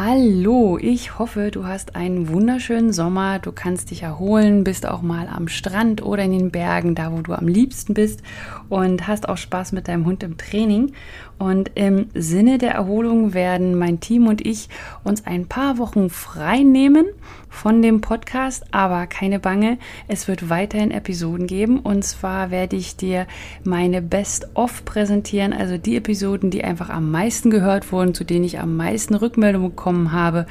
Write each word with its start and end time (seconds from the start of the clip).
Hallo, 0.00 0.78
ich 0.80 1.18
hoffe, 1.18 1.50
du 1.50 1.66
hast 1.66 1.96
einen 1.96 2.28
wunderschönen 2.28 2.92
Sommer. 2.92 3.40
Du 3.40 3.50
kannst 3.50 3.90
dich 3.90 4.04
erholen, 4.04 4.62
bist 4.62 4.86
auch 4.86 5.02
mal 5.02 5.26
am 5.26 5.48
Strand 5.48 6.04
oder 6.04 6.22
in 6.22 6.30
den 6.30 6.50
Bergen, 6.52 6.94
da 6.94 7.10
wo 7.10 7.20
du 7.20 7.32
am 7.32 7.48
liebsten 7.48 7.94
bist 7.94 8.22
und 8.68 9.08
hast 9.08 9.28
auch 9.28 9.36
Spaß 9.36 9.72
mit 9.72 9.88
deinem 9.88 10.06
Hund 10.06 10.22
im 10.22 10.36
Training. 10.36 10.92
Und 11.36 11.72
im 11.74 12.06
Sinne 12.14 12.58
der 12.58 12.74
Erholung 12.74 13.34
werden 13.34 13.76
mein 13.76 13.98
Team 13.98 14.28
und 14.28 14.46
ich 14.46 14.68
uns 15.02 15.26
ein 15.26 15.46
paar 15.46 15.78
Wochen 15.78 16.10
frei 16.10 16.62
nehmen 16.62 17.06
von 17.48 17.82
dem 17.82 18.00
Podcast, 18.00 18.64
aber 18.72 19.06
keine 19.06 19.38
Bange, 19.38 19.78
es 20.06 20.28
wird 20.28 20.50
weiterhin 20.50 20.90
Episoden 20.90 21.46
geben 21.46 21.80
und 21.80 22.04
zwar 22.04 22.50
werde 22.50 22.76
ich 22.76 22.96
dir 22.96 23.26
meine 23.64 24.02
Best-of 24.02 24.84
präsentieren, 24.84 25.52
also 25.52 25.78
die 25.78 25.96
Episoden, 25.96 26.50
die 26.50 26.62
einfach 26.62 26.90
am 26.90 27.10
meisten 27.10 27.50
gehört 27.50 27.90
wurden, 27.90 28.14
zu 28.14 28.24
denen 28.24 28.44
ich 28.44 28.60
am 28.60 28.76
meisten 28.76 29.14
Rückmeldungen 29.14 29.76
bekommen 29.88 30.12
habe 30.12 30.46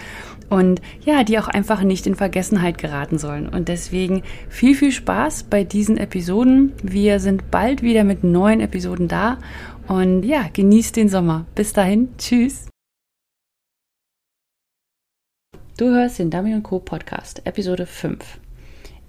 und 0.50 0.82
ja, 1.06 1.24
die 1.24 1.38
auch 1.38 1.48
einfach 1.48 1.84
nicht 1.84 2.08
in 2.08 2.16
Vergessenheit 2.16 2.80
geraten 2.80 3.20
sollen. 3.20 3.50
Und 3.50 3.68
deswegen 3.68 4.24
viel, 4.50 4.74
viel 4.76 4.92
Spaß 4.92 5.44
bei 5.44 5.64
diesen 5.64 5.98
Episoden. 5.98 6.74
Wir 6.82 7.20
sind 7.20 7.52
bald 7.52 7.84
wieder 7.84 8.04
mit 8.04 8.24
neuen 8.24 8.62
Episoden 8.62 9.08
da 9.08 9.38
und 9.88 10.24
ja, 10.24 10.50
genießt 10.52 10.96
den 10.96 11.10
Sommer. 11.10 11.46
Bis 11.54 11.74
dahin, 11.74 12.10
tschüss. 12.18 12.68
Du 15.78 15.90
hörst 15.90 16.18
den 16.18 16.32
Dummy 16.32 16.60
Co. 16.62 16.80
Podcast, 16.80 17.46
Episode 17.46 17.86
5. 17.86 18.40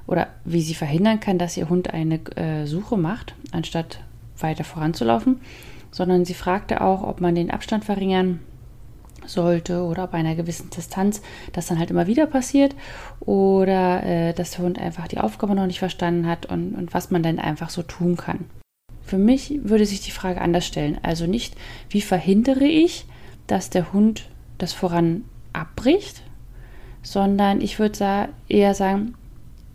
oder 0.07 0.29
wie 0.45 0.63
sie 0.63 0.75
verhindern 0.75 1.19
kann, 1.19 1.39
dass 1.39 1.57
ihr 1.57 1.69
Hund 1.69 1.93
eine 1.93 2.21
äh, 2.37 2.67
Suche 2.67 2.97
macht, 2.97 3.35
anstatt 3.51 3.99
weiter 4.39 4.63
voranzulaufen, 4.63 5.41
sondern 5.91 6.25
sie 6.25 6.35
fragte 6.35 6.81
auch, 6.81 7.03
ob 7.03 7.21
man 7.21 7.35
den 7.35 7.51
Abstand 7.51 7.85
verringern 7.85 8.39
sollte 9.27 9.83
oder 9.83 10.07
bei 10.07 10.19
einer 10.19 10.35
gewissen 10.35 10.71
Distanz 10.71 11.23
das 11.53 11.67
dann 11.67 11.79
halt 11.79 11.91
immer 11.91 12.07
wieder 12.07 12.27
passiert 12.27 12.75
oder 13.21 14.03
äh, 14.03 14.33
dass 14.33 14.53
der 14.53 14.65
Hund 14.65 14.79
einfach 14.79 15.09
die 15.09 15.19
Aufgabe 15.19 15.55
noch 15.55 15.67
nicht 15.67 15.79
verstanden 15.79 16.27
hat 16.27 16.47
und, 16.47 16.75
und 16.75 16.95
was 16.95 17.11
man 17.11 17.23
dann 17.23 17.39
einfach 17.39 17.71
so 17.71 17.83
tun 17.83 18.17
kann. 18.17 18.47
Für 19.05 19.19
mich 19.19 19.61
würde 19.63 19.85
sich 19.87 20.01
die 20.01 20.11
Frage 20.11 20.41
anders 20.41 20.67
stellen. 20.67 20.99
Also 21.03 21.27
nicht, 21.27 21.55
wie 21.91 22.01
verhindere 22.01 22.65
ich, 22.65 23.05
dass 23.47 23.69
der 23.69 23.93
Hund 23.93 24.29
das 24.59 24.73
Voran 24.73 25.25
abbricht, 25.53 26.23
sondern 27.03 27.61
ich 27.61 27.79
würde 27.79 28.29
eher 28.49 28.75
sagen, 28.75 29.15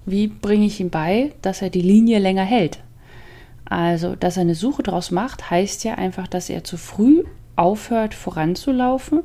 wie 0.05 0.27
bringe 0.27 0.65
ich 0.65 0.79
ihm 0.79 0.89
bei, 0.89 1.33
dass 1.41 1.61
er 1.61 1.69
die 1.69 1.81
Linie 1.81 2.19
länger 2.19 2.45
hält. 2.45 2.79
Also, 3.65 4.15
dass 4.15 4.37
er 4.37 4.41
eine 4.41 4.55
Suche 4.55 4.81
draus 4.81 5.11
macht, 5.11 5.51
heißt 5.51 5.83
ja 5.83 5.95
einfach, 5.95 6.27
dass 6.27 6.49
er 6.49 6.63
zu 6.63 6.77
früh 6.77 7.25
aufhört 7.57 8.13
voranzulaufen 8.13 9.23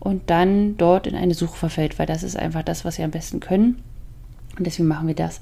und 0.00 0.30
dann 0.30 0.76
dort 0.76 1.06
in 1.06 1.14
eine 1.14 1.34
Suche 1.34 1.56
verfällt, 1.56 1.98
weil 1.98 2.06
das 2.06 2.22
ist 2.22 2.36
einfach 2.36 2.62
das, 2.62 2.84
was 2.84 2.96
sie 2.96 3.02
am 3.02 3.10
besten 3.10 3.40
können. 3.40 3.82
Und 4.56 4.66
deswegen 4.66 4.88
machen 4.88 5.08
wir 5.08 5.14
das. 5.14 5.40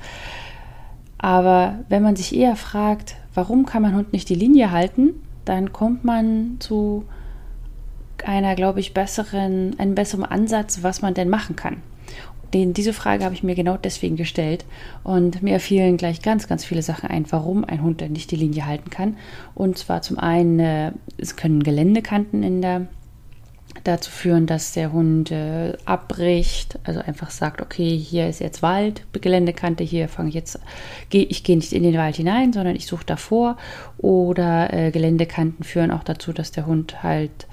Aber 1.19 1.81
wenn 1.89 2.03
man 2.03 2.17
sich 2.17 2.35
eher 2.35 2.57
fragt, 2.57 3.17
warum 3.35 3.67
kann 3.67 3.83
mein 3.83 3.95
Hund 3.95 4.13
nicht 4.13 4.29
die 4.29 4.35
Linie 4.35 4.71
halten, 4.71 5.11
dann 5.45 5.73
kommt 5.73 6.05
man 6.05 6.57
zu 6.61 7.05
einer, 8.25 8.55
glaube 8.55 8.81
ich, 8.81 8.95
besseren, 8.95 9.79
einem 9.79 9.95
besseren 9.95 10.25
Ansatz, 10.25 10.83
was 10.83 11.03
man 11.03 11.15
denn 11.15 11.29
machen 11.29 11.57
kann. 11.57 11.83
Den, 12.53 12.75
diese 12.75 12.93
Frage 12.93 13.25
habe 13.25 13.35
ich 13.35 13.43
mir 13.43 13.55
genau 13.55 13.77
deswegen 13.77 14.17
gestellt 14.17 14.65
und 15.05 15.43
mir 15.43 15.61
fielen 15.61 15.97
gleich 15.97 16.21
ganz, 16.23 16.49
ganz 16.49 16.65
viele 16.65 16.83
Sachen 16.83 17.09
ein, 17.09 17.31
warum 17.31 17.65
ein 17.65 17.83
Hund 17.83 18.01
denn 18.01 18.13
nicht 18.13 18.31
die 18.31 18.37
Linie 18.37 18.67
halten 18.67 18.91
kann. 18.91 19.17
Und 19.55 19.79
zwar 19.79 20.03
zum 20.03 20.19
einen, 20.19 20.59
äh, 20.59 20.93
es 21.17 21.37
können 21.37 21.63
Geländekanten 21.63 22.43
in 22.43 22.63
der 22.63 22.89
dazu 23.85 24.11
führen, 24.11 24.47
dass 24.47 24.73
der 24.73 24.93
Hund 24.93 25.31
äh, 25.31 25.77
abbricht, 25.85 26.79
also 26.85 27.01
einfach 27.01 27.31
sagt, 27.31 27.61
okay, 27.61 27.97
hier 27.97 28.29
ist 28.29 28.41
jetzt 28.41 28.63
Wald, 28.63 29.05
Geländekante, 29.13 29.85
hier 29.85 30.09
fange 30.09 30.31
ich 30.31 30.35
jetzt, 30.35 30.59
geh, 31.09 31.23
ich 31.23 31.45
gehe 31.45 31.57
nicht 31.57 31.73
in 31.73 31.83
den 31.83 31.97
Wald 31.97 32.17
hinein, 32.17 32.53
sondern 32.53 32.77
ich 32.77 32.87
suche 32.87 33.05
davor. 33.07 33.57
Oder 33.99 34.73
äh, 34.73 34.91
Geländekanten 34.91 35.65
führen 35.65 35.91
auch 35.91 36.05
dazu, 36.05 36.33
dass 36.33 36.51
der 36.51 36.67
Hund 36.67 37.03
halt 37.03 37.47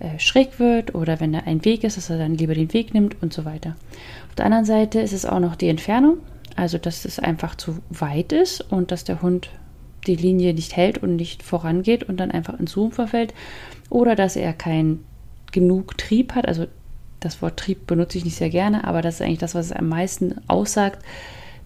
äh, 0.00 0.18
schräg 0.18 0.58
wird 0.58 0.94
oder 0.94 1.20
wenn 1.20 1.34
er 1.34 1.46
ein 1.46 1.64
Weg 1.64 1.84
ist, 1.84 1.96
dass 1.96 2.10
er 2.10 2.18
dann 2.18 2.36
lieber 2.36 2.54
den 2.54 2.72
Weg 2.72 2.94
nimmt 2.94 3.22
und 3.22 3.32
so 3.32 3.44
weiter. 3.44 3.76
Auf 4.28 4.34
der 4.36 4.46
anderen 4.46 4.64
Seite 4.64 5.00
ist 5.00 5.12
es 5.12 5.24
auch 5.24 5.40
noch 5.40 5.56
die 5.56 5.68
Entfernung, 5.68 6.18
also 6.54 6.78
dass 6.78 7.04
es 7.04 7.18
einfach 7.18 7.54
zu 7.54 7.78
weit 7.90 8.32
ist 8.32 8.60
und 8.60 8.90
dass 8.90 9.04
der 9.04 9.22
Hund 9.22 9.50
die 10.06 10.16
Linie 10.16 10.54
nicht 10.54 10.76
hält 10.76 10.98
und 10.98 11.16
nicht 11.16 11.42
vorangeht 11.42 12.04
und 12.04 12.18
dann 12.18 12.30
einfach 12.30 12.58
in 12.58 12.66
Zoom 12.66 12.92
verfällt 12.92 13.34
oder 13.90 14.14
dass 14.14 14.36
er 14.36 14.52
kein 14.52 15.00
genug 15.52 15.96
Trieb 15.98 16.34
hat, 16.34 16.46
also 16.46 16.66
das 17.20 17.40
Wort 17.42 17.58
Trieb 17.58 17.86
benutze 17.86 18.18
ich 18.18 18.24
nicht 18.24 18.36
sehr 18.36 18.50
gerne, 18.50 18.84
aber 18.84 19.02
das 19.02 19.16
ist 19.16 19.22
eigentlich 19.22 19.38
das, 19.38 19.54
was 19.54 19.66
es 19.66 19.72
am 19.72 19.88
meisten 19.88 20.36
aussagt. 20.48 21.02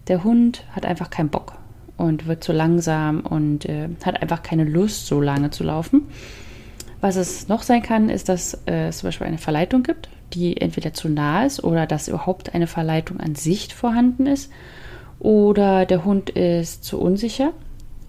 Der 0.07 0.23
Hund 0.23 0.63
hat 0.71 0.85
einfach 0.85 1.09
keinen 1.09 1.29
Bock 1.29 1.53
und 1.97 2.25
wird 2.25 2.43
zu 2.43 2.53
langsam 2.53 3.19
und 3.19 3.65
äh, 3.65 3.89
hat 4.03 4.21
einfach 4.21 4.41
keine 4.41 4.63
Lust, 4.63 5.05
so 5.05 5.21
lange 5.21 5.51
zu 5.51 5.63
laufen. 5.63 6.07
Was 7.01 7.15
es 7.15 7.47
noch 7.47 7.63
sein 7.63 7.81
kann, 7.81 8.09
ist, 8.09 8.29
dass 8.29 8.53
äh, 8.67 8.87
es 8.89 8.99
zum 8.99 9.07
Beispiel 9.07 9.27
eine 9.27 9.39
Verleitung 9.39 9.81
gibt, 9.81 10.09
die 10.33 10.57
entweder 10.57 10.93
zu 10.93 11.09
nah 11.09 11.45
ist 11.45 11.63
oder 11.63 11.87
dass 11.87 12.07
überhaupt 12.07 12.53
eine 12.53 12.67
Verleitung 12.67 13.19
an 13.19 13.35
sich 13.35 13.73
vorhanden 13.73 14.27
ist. 14.27 14.51
Oder 15.19 15.85
der 15.85 16.05
Hund 16.05 16.29
ist 16.29 16.83
zu 16.83 16.99
unsicher 16.99 17.53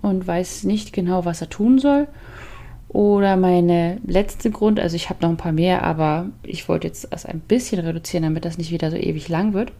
und 0.02 0.26
weiß 0.26 0.64
nicht 0.64 0.92
genau, 0.92 1.24
was 1.24 1.40
er 1.40 1.48
tun 1.48 1.78
soll. 1.78 2.06
Oder 2.88 3.36
meine 3.36 3.98
letzte 4.06 4.50
Grund, 4.50 4.78
also 4.78 4.96
ich 4.96 5.08
habe 5.08 5.22
noch 5.22 5.30
ein 5.30 5.38
paar 5.38 5.52
mehr, 5.52 5.82
aber 5.82 6.26
ich 6.42 6.68
wollte 6.68 6.86
jetzt 6.86 7.08
das 7.10 7.24
ein 7.24 7.40
bisschen 7.40 7.80
reduzieren, 7.80 8.24
damit 8.24 8.44
das 8.44 8.58
nicht 8.58 8.70
wieder 8.70 8.90
so 8.90 8.98
ewig 8.98 9.28
lang 9.28 9.54
wird. 9.54 9.72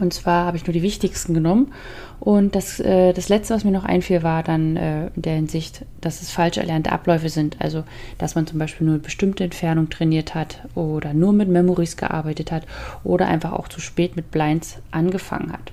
Und 0.00 0.12
zwar 0.12 0.46
habe 0.46 0.56
ich 0.56 0.66
nur 0.66 0.72
die 0.72 0.82
wichtigsten 0.82 1.34
genommen. 1.34 1.72
Und 2.18 2.56
das, 2.56 2.80
äh, 2.80 3.12
das 3.12 3.28
letzte, 3.28 3.54
was 3.54 3.64
mir 3.64 3.70
noch 3.70 3.84
einfiel, 3.84 4.22
war 4.22 4.42
dann 4.42 4.76
äh, 4.76 5.06
in 5.14 5.22
der 5.22 5.34
Hinsicht, 5.34 5.84
dass 6.00 6.22
es 6.22 6.30
falsch 6.30 6.56
erlernte 6.56 6.90
Abläufe 6.90 7.28
sind. 7.28 7.56
Also, 7.60 7.84
dass 8.18 8.34
man 8.34 8.46
zum 8.46 8.58
Beispiel 8.58 8.86
nur 8.86 8.94
eine 8.94 9.02
bestimmte 9.02 9.44
Entfernung 9.44 9.90
trainiert 9.90 10.34
hat 10.34 10.62
oder 10.74 11.14
nur 11.14 11.32
mit 11.32 11.48
Memories 11.48 11.96
gearbeitet 11.96 12.50
hat 12.50 12.66
oder 13.04 13.28
einfach 13.28 13.52
auch 13.52 13.68
zu 13.68 13.80
spät 13.80 14.16
mit 14.16 14.30
Blinds 14.30 14.78
angefangen 14.90 15.52
hat. 15.52 15.72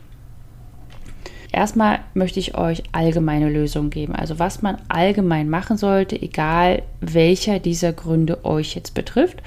Erstmal 1.53 2.00
möchte 2.13 2.39
ich 2.39 2.57
euch 2.57 2.83
allgemeine 2.94 3.50
Lösungen 3.50 3.89
geben, 3.89 4.15
also 4.15 4.39
was 4.39 4.62
man 4.62 4.77
allgemein 4.88 5.50
machen 5.50 5.75
sollte, 5.75 6.21
egal 6.21 6.83
welcher 7.01 7.59
dieser 7.59 7.91
Gründe 7.91 8.45
euch 8.45 8.74
jetzt 8.74 8.94
betrifft. 8.94 9.44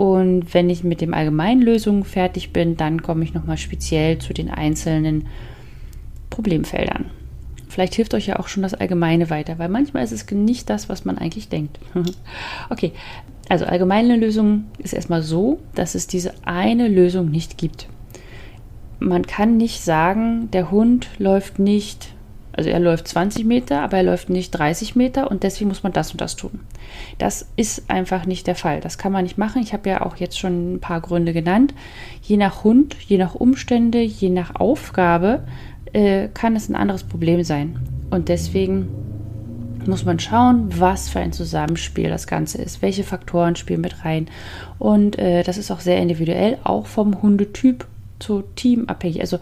Und 0.00 0.54
wenn 0.54 0.70
ich 0.70 0.82
mit 0.82 1.02
den 1.02 1.12
allgemeinen 1.12 1.60
Lösungen 1.60 2.04
fertig 2.04 2.54
bin, 2.54 2.74
dann 2.74 3.02
komme 3.02 3.22
ich 3.22 3.34
nochmal 3.34 3.58
speziell 3.58 4.16
zu 4.16 4.32
den 4.32 4.48
einzelnen 4.48 5.26
Problemfeldern. 6.30 7.10
Vielleicht 7.68 7.96
hilft 7.96 8.14
euch 8.14 8.26
ja 8.26 8.38
auch 8.38 8.48
schon 8.48 8.62
das 8.62 8.72
Allgemeine 8.72 9.28
weiter, 9.28 9.58
weil 9.58 9.68
manchmal 9.68 10.02
ist 10.02 10.12
es 10.12 10.30
nicht 10.30 10.70
das, 10.70 10.88
was 10.88 11.04
man 11.04 11.18
eigentlich 11.18 11.50
denkt. 11.50 11.78
okay, 12.70 12.92
also 13.50 13.66
allgemeine 13.66 14.16
Lösung 14.16 14.64
ist 14.78 14.94
erstmal 14.94 15.20
so, 15.20 15.58
dass 15.74 15.94
es 15.94 16.06
diese 16.06 16.32
eine 16.46 16.88
Lösung 16.88 17.30
nicht 17.30 17.58
gibt. 17.58 17.86
Man 19.00 19.26
kann 19.26 19.58
nicht 19.58 19.82
sagen, 19.82 20.50
der 20.50 20.70
Hund 20.70 21.10
läuft 21.18 21.58
nicht 21.58 22.14
Also 22.52 22.70
er 22.70 22.80
läuft 22.80 23.08
20 23.08 23.44
Meter, 23.44 23.82
aber 23.82 23.98
er 23.98 24.02
läuft 24.02 24.28
nicht 24.28 24.50
30 24.50 24.96
Meter 24.96 25.30
und 25.30 25.42
deswegen 25.42 25.68
muss 25.68 25.82
man 25.82 25.92
das 25.92 26.12
und 26.12 26.20
das 26.20 26.36
tun. 26.36 26.60
Das 27.18 27.48
ist 27.56 27.88
einfach 27.88 28.26
nicht 28.26 28.46
der 28.46 28.56
Fall. 28.56 28.80
Das 28.80 28.98
kann 28.98 29.12
man 29.12 29.24
nicht 29.24 29.38
machen. 29.38 29.62
Ich 29.62 29.72
habe 29.72 29.88
ja 29.88 30.04
auch 30.04 30.16
jetzt 30.16 30.38
schon 30.38 30.74
ein 30.74 30.80
paar 30.80 31.00
Gründe 31.00 31.32
genannt. 31.32 31.74
Je 32.22 32.36
nach 32.36 32.64
Hund, 32.64 32.96
je 33.06 33.18
nach 33.18 33.34
Umstände, 33.34 34.00
je 34.00 34.30
nach 34.30 34.56
Aufgabe 34.56 35.44
äh, 35.92 36.28
kann 36.34 36.56
es 36.56 36.68
ein 36.68 36.76
anderes 36.76 37.04
Problem 37.04 37.42
sein. 37.44 37.78
Und 38.10 38.28
deswegen 38.28 38.88
muss 39.86 40.04
man 40.04 40.18
schauen, 40.18 40.68
was 40.78 41.08
für 41.08 41.20
ein 41.20 41.32
Zusammenspiel 41.32 42.08
das 42.08 42.26
Ganze 42.26 42.58
ist, 42.58 42.82
welche 42.82 43.04
Faktoren 43.04 43.56
spielen 43.56 43.80
mit 43.80 44.04
rein. 44.04 44.28
Und 44.78 45.18
äh, 45.18 45.42
das 45.42 45.58
ist 45.58 45.70
auch 45.70 45.80
sehr 45.80 45.98
individuell, 45.98 46.58
auch 46.64 46.86
vom 46.86 47.22
Hundetyp 47.22 47.86
zu 48.18 48.42
Team 48.56 48.84
abhängig. 48.88 49.20
Also 49.20 49.38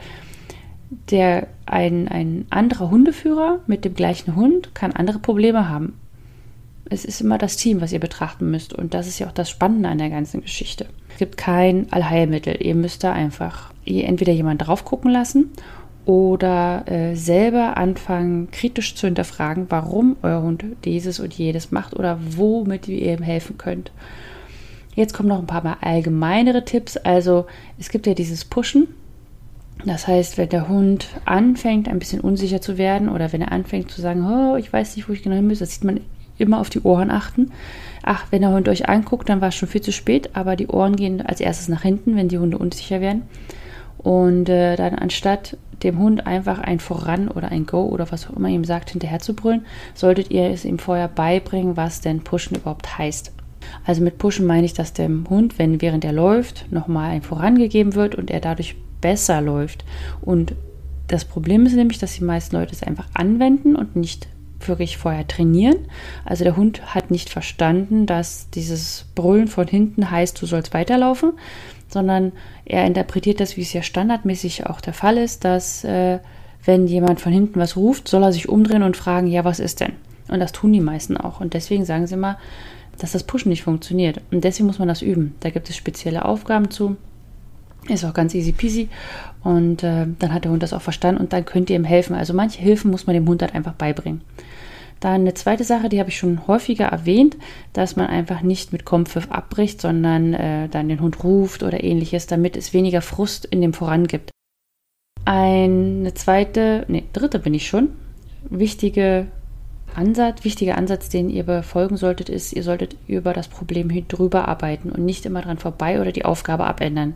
der 1.10 1.48
ein, 1.68 2.08
ein 2.08 2.46
anderer 2.50 2.90
Hundeführer 2.90 3.60
mit 3.66 3.84
dem 3.84 3.94
gleichen 3.94 4.36
Hund 4.36 4.74
kann 4.74 4.92
andere 4.92 5.18
Probleme 5.18 5.68
haben. 5.68 5.94
Es 6.90 7.04
ist 7.04 7.20
immer 7.20 7.38
das 7.38 7.56
Team, 7.56 7.80
was 7.80 7.92
ihr 7.92 8.00
betrachten 8.00 8.50
müsst. 8.50 8.72
Und 8.72 8.94
das 8.94 9.06
ist 9.06 9.18
ja 9.18 9.26
auch 9.26 9.32
das 9.32 9.50
Spannende 9.50 9.88
an 9.88 9.98
der 9.98 10.10
ganzen 10.10 10.40
Geschichte. 10.40 10.86
Es 11.10 11.18
gibt 11.18 11.36
kein 11.36 11.92
Allheilmittel. 11.92 12.56
Ihr 12.60 12.74
müsst 12.74 13.04
da 13.04 13.12
einfach 13.12 13.72
entweder 13.84 14.32
jemanden 14.32 14.64
drauf 14.64 14.84
gucken 14.84 15.10
lassen 15.10 15.50
oder 16.06 16.84
äh, 16.86 17.14
selber 17.14 17.76
anfangen, 17.76 18.50
kritisch 18.50 18.94
zu 18.94 19.06
hinterfragen, 19.06 19.66
warum 19.68 20.16
euer 20.22 20.42
Hund 20.42 20.64
dieses 20.86 21.20
und 21.20 21.34
jedes 21.34 21.70
macht 21.70 21.94
oder 21.94 22.18
womit 22.36 22.88
ihr 22.88 23.12
ihm 23.12 23.22
helfen 23.22 23.58
könnt. 23.58 23.92
Jetzt 24.94 25.12
kommen 25.12 25.28
noch 25.28 25.38
ein 25.38 25.46
paar 25.46 25.62
mal 25.62 25.76
allgemeinere 25.82 26.64
Tipps. 26.64 26.96
Also 26.96 27.46
es 27.78 27.90
gibt 27.90 28.06
ja 28.06 28.14
dieses 28.14 28.46
Pushen. 28.46 28.88
Das 29.88 30.06
heißt, 30.06 30.36
wenn 30.36 30.50
der 30.50 30.68
Hund 30.68 31.08
anfängt, 31.24 31.88
ein 31.88 31.98
bisschen 31.98 32.20
unsicher 32.20 32.60
zu 32.60 32.76
werden 32.76 33.08
oder 33.08 33.32
wenn 33.32 33.40
er 33.40 33.52
anfängt 33.52 33.90
zu 33.90 34.02
sagen, 34.02 34.26
oh, 34.26 34.56
ich 34.56 34.70
weiß 34.70 34.96
nicht, 34.96 35.08
wo 35.08 35.14
ich 35.14 35.22
genau 35.22 35.36
hin 35.36 35.48
muss, 35.48 35.60
das 35.60 35.72
sieht 35.72 35.84
man 35.84 36.00
immer 36.36 36.60
auf 36.60 36.68
die 36.68 36.82
Ohren 36.82 37.10
achten. 37.10 37.52
Ach, 38.02 38.26
wenn 38.30 38.42
der 38.42 38.52
Hund 38.52 38.68
euch 38.68 38.88
anguckt, 38.88 39.30
dann 39.30 39.40
war 39.40 39.48
es 39.48 39.54
schon 39.54 39.68
viel 39.68 39.80
zu 39.80 39.90
spät, 39.90 40.30
aber 40.34 40.56
die 40.56 40.66
Ohren 40.66 40.94
gehen 40.94 41.22
als 41.22 41.40
erstes 41.40 41.68
nach 41.68 41.82
hinten, 41.82 42.16
wenn 42.16 42.28
die 42.28 42.38
Hunde 42.38 42.58
unsicher 42.58 43.00
werden. 43.00 43.22
Und 43.96 44.50
äh, 44.50 44.76
dann 44.76 44.94
anstatt 44.94 45.56
dem 45.82 45.98
Hund 45.98 46.26
einfach 46.26 46.58
ein 46.58 46.80
Voran 46.80 47.28
oder 47.28 47.50
ein 47.50 47.64
Go 47.64 47.86
oder 47.86 48.12
was 48.12 48.28
auch 48.28 48.36
immer 48.36 48.48
ihm 48.48 48.64
sagt, 48.64 48.90
hinterher 48.90 49.20
zu 49.20 49.32
brüllen, 49.32 49.64
solltet 49.94 50.30
ihr 50.30 50.50
es 50.50 50.66
ihm 50.66 50.78
vorher 50.78 51.08
beibringen, 51.08 51.78
was 51.78 52.02
denn 52.02 52.20
Pushen 52.20 52.58
überhaupt 52.58 52.98
heißt. 52.98 53.32
Also 53.86 54.02
mit 54.02 54.18
Pushen 54.18 54.46
meine 54.46 54.66
ich, 54.66 54.74
dass 54.74 54.92
dem 54.92 55.24
Hund, 55.30 55.58
wenn 55.58 55.80
während 55.80 56.04
er 56.04 56.12
läuft, 56.12 56.70
nochmal 56.70 57.12
ein 57.12 57.22
Vorangegeben 57.22 57.94
wird 57.94 58.14
und 58.14 58.30
er 58.30 58.40
dadurch 58.40 58.76
besser 59.00 59.40
läuft. 59.40 59.84
Und 60.20 60.54
das 61.06 61.24
Problem 61.24 61.66
ist 61.66 61.74
nämlich, 61.74 61.98
dass 61.98 62.14
die 62.14 62.24
meisten 62.24 62.56
Leute 62.56 62.72
es 62.72 62.82
einfach 62.82 63.08
anwenden 63.14 63.76
und 63.76 63.96
nicht 63.96 64.28
wirklich 64.60 64.96
vorher 64.96 65.26
trainieren. 65.26 65.76
Also 66.24 66.44
der 66.44 66.56
Hund 66.56 66.94
hat 66.94 67.10
nicht 67.10 67.30
verstanden, 67.30 68.06
dass 68.06 68.50
dieses 68.50 69.06
Brüllen 69.14 69.48
von 69.48 69.66
hinten 69.66 70.10
heißt, 70.10 70.40
du 70.40 70.46
sollst 70.46 70.74
weiterlaufen, 70.74 71.32
sondern 71.88 72.32
er 72.64 72.84
interpretiert 72.86 73.40
das, 73.40 73.56
wie 73.56 73.62
es 73.62 73.72
ja 73.72 73.82
standardmäßig 73.82 74.66
auch 74.66 74.80
der 74.80 74.92
Fall 74.92 75.16
ist, 75.16 75.44
dass 75.44 75.84
äh, 75.84 76.18
wenn 76.64 76.86
jemand 76.86 77.20
von 77.20 77.32
hinten 77.32 77.60
was 77.60 77.76
ruft, 77.76 78.08
soll 78.08 78.22
er 78.22 78.32
sich 78.32 78.48
umdrehen 78.48 78.82
und 78.82 78.96
fragen, 78.96 79.26
ja, 79.26 79.44
was 79.44 79.60
ist 79.60 79.80
denn? 79.80 79.92
Und 80.28 80.40
das 80.40 80.52
tun 80.52 80.72
die 80.72 80.80
meisten 80.80 81.16
auch. 81.16 81.40
Und 81.40 81.54
deswegen 81.54 81.84
sagen 81.84 82.06
sie 82.06 82.14
immer, 82.14 82.38
dass 82.98 83.12
das 83.12 83.24
Pushen 83.24 83.48
nicht 83.48 83.62
funktioniert. 83.62 84.20
Und 84.30 84.44
deswegen 84.44 84.66
muss 84.66 84.78
man 84.78 84.88
das 84.88 85.02
üben. 85.02 85.34
Da 85.40 85.50
gibt 85.50 85.70
es 85.70 85.76
spezielle 85.76 86.24
Aufgaben 86.24 86.70
zu. 86.70 86.96
Ist 87.86 88.04
auch 88.04 88.14
ganz 88.14 88.34
easy 88.34 88.52
peasy. 88.52 88.88
Und 89.44 89.82
äh, 89.82 90.06
dann 90.18 90.34
hat 90.34 90.44
der 90.44 90.50
Hund 90.50 90.62
das 90.62 90.72
auch 90.72 90.82
verstanden 90.82 91.20
und 91.20 91.32
dann 91.32 91.44
könnt 91.44 91.70
ihr 91.70 91.76
ihm 91.76 91.84
helfen. 91.84 92.14
Also 92.14 92.34
manche 92.34 92.60
Hilfen 92.60 92.90
muss 92.90 93.06
man 93.06 93.14
dem 93.14 93.28
Hund 93.28 93.42
halt 93.42 93.54
einfach 93.54 93.74
beibringen. 93.74 94.22
Dann 95.00 95.20
eine 95.20 95.34
zweite 95.34 95.62
Sache, 95.62 95.88
die 95.88 96.00
habe 96.00 96.10
ich 96.10 96.18
schon 96.18 96.48
häufiger 96.48 96.86
erwähnt, 96.86 97.36
dass 97.72 97.94
man 97.94 98.08
einfach 98.08 98.42
nicht 98.42 98.72
mit 98.72 98.84
Kompfiff 98.84 99.30
abbricht, 99.30 99.80
sondern 99.80 100.34
äh, 100.34 100.68
dann 100.68 100.88
den 100.88 101.00
Hund 101.00 101.22
ruft 101.22 101.62
oder 101.62 101.84
ähnliches, 101.84 102.26
damit 102.26 102.56
es 102.56 102.74
weniger 102.74 103.00
Frust 103.00 103.44
in 103.44 103.60
dem 103.60 103.72
Voran 103.72 104.08
gibt. 104.08 104.30
Eine 105.24 106.14
zweite, 106.14 106.84
nee, 106.88 107.04
dritte 107.12 107.38
bin 107.38 107.54
ich 107.54 107.68
schon, 107.68 107.90
wichtige 108.50 109.28
Ansatz, 109.94 110.44
wichtiger 110.44 110.78
Ansatz, 110.78 111.08
den 111.08 111.28
ihr 111.28 111.44
befolgen 111.44 111.96
solltet, 111.96 112.28
ist, 112.28 112.52
ihr 112.52 112.62
solltet 112.62 112.96
über 113.06 113.32
das 113.32 113.48
Problem 113.48 113.90
drüber 114.08 114.46
arbeiten 114.46 114.90
und 114.90 115.04
nicht 115.04 115.26
immer 115.26 115.42
dran 115.42 115.58
vorbei 115.58 116.00
oder 116.00 116.12
die 116.12 116.24
Aufgabe 116.24 116.64
abändern. 116.64 117.14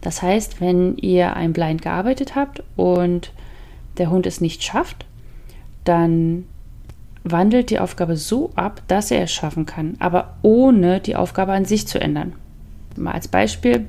Das 0.00 0.22
heißt, 0.22 0.60
wenn 0.60 0.96
ihr 0.96 1.36
ein 1.36 1.52
Blind 1.52 1.82
gearbeitet 1.82 2.34
habt 2.34 2.62
und 2.76 3.32
der 3.98 4.10
Hund 4.10 4.26
es 4.26 4.40
nicht 4.40 4.62
schafft, 4.62 5.04
dann 5.84 6.44
wandelt 7.24 7.70
die 7.70 7.78
Aufgabe 7.78 8.16
so 8.16 8.50
ab, 8.56 8.82
dass 8.88 9.10
er 9.10 9.22
es 9.22 9.32
schaffen 9.32 9.66
kann, 9.66 9.96
aber 9.98 10.34
ohne 10.42 11.00
die 11.00 11.16
Aufgabe 11.16 11.52
an 11.52 11.64
sich 11.64 11.86
zu 11.86 12.00
ändern. 12.00 12.32
Mal 12.96 13.12
als 13.12 13.28
Beispiel, 13.28 13.88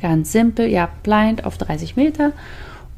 ganz 0.00 0.32
simpel, 0.32 0.68
ihr 0.68 0.82
habt 0.82 1.02
Blind 1.02 1.44
auf 1.44 1.58
30 1.58 1.96
Meter 1.96 2.32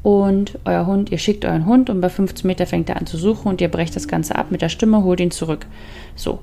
und 0.07 0.57
euer 0.63 0.85
Hund, 0.85 1.11
ihr 1.11 1.17
schickt 1.17 1.43
euren 1.43 1.65
Hund 1.65 1.89
und 1.89 1.99
bei 1.99 2.07
15 2.07 2.47
Meter 2.47 2.65
fängt 2.65 2.87
er 2.87 2.95
an 2.95 3.05
zu 3.05 3.17
suchen 3.17 3.49
und 3.49 3.59
ihr 3.59 3.67
brecht 3.67 3.93
das 3.93 4.07
Ganze 4.07 4.37
ab 4.37 4.51
mit 4.51 4.61
der 4.61 4.69
Stimme, 4.69 5.03
holt 5.03 5.19
ihn 5.19 5.31
zurück. 5.31 5.65
So. 6.15 6.39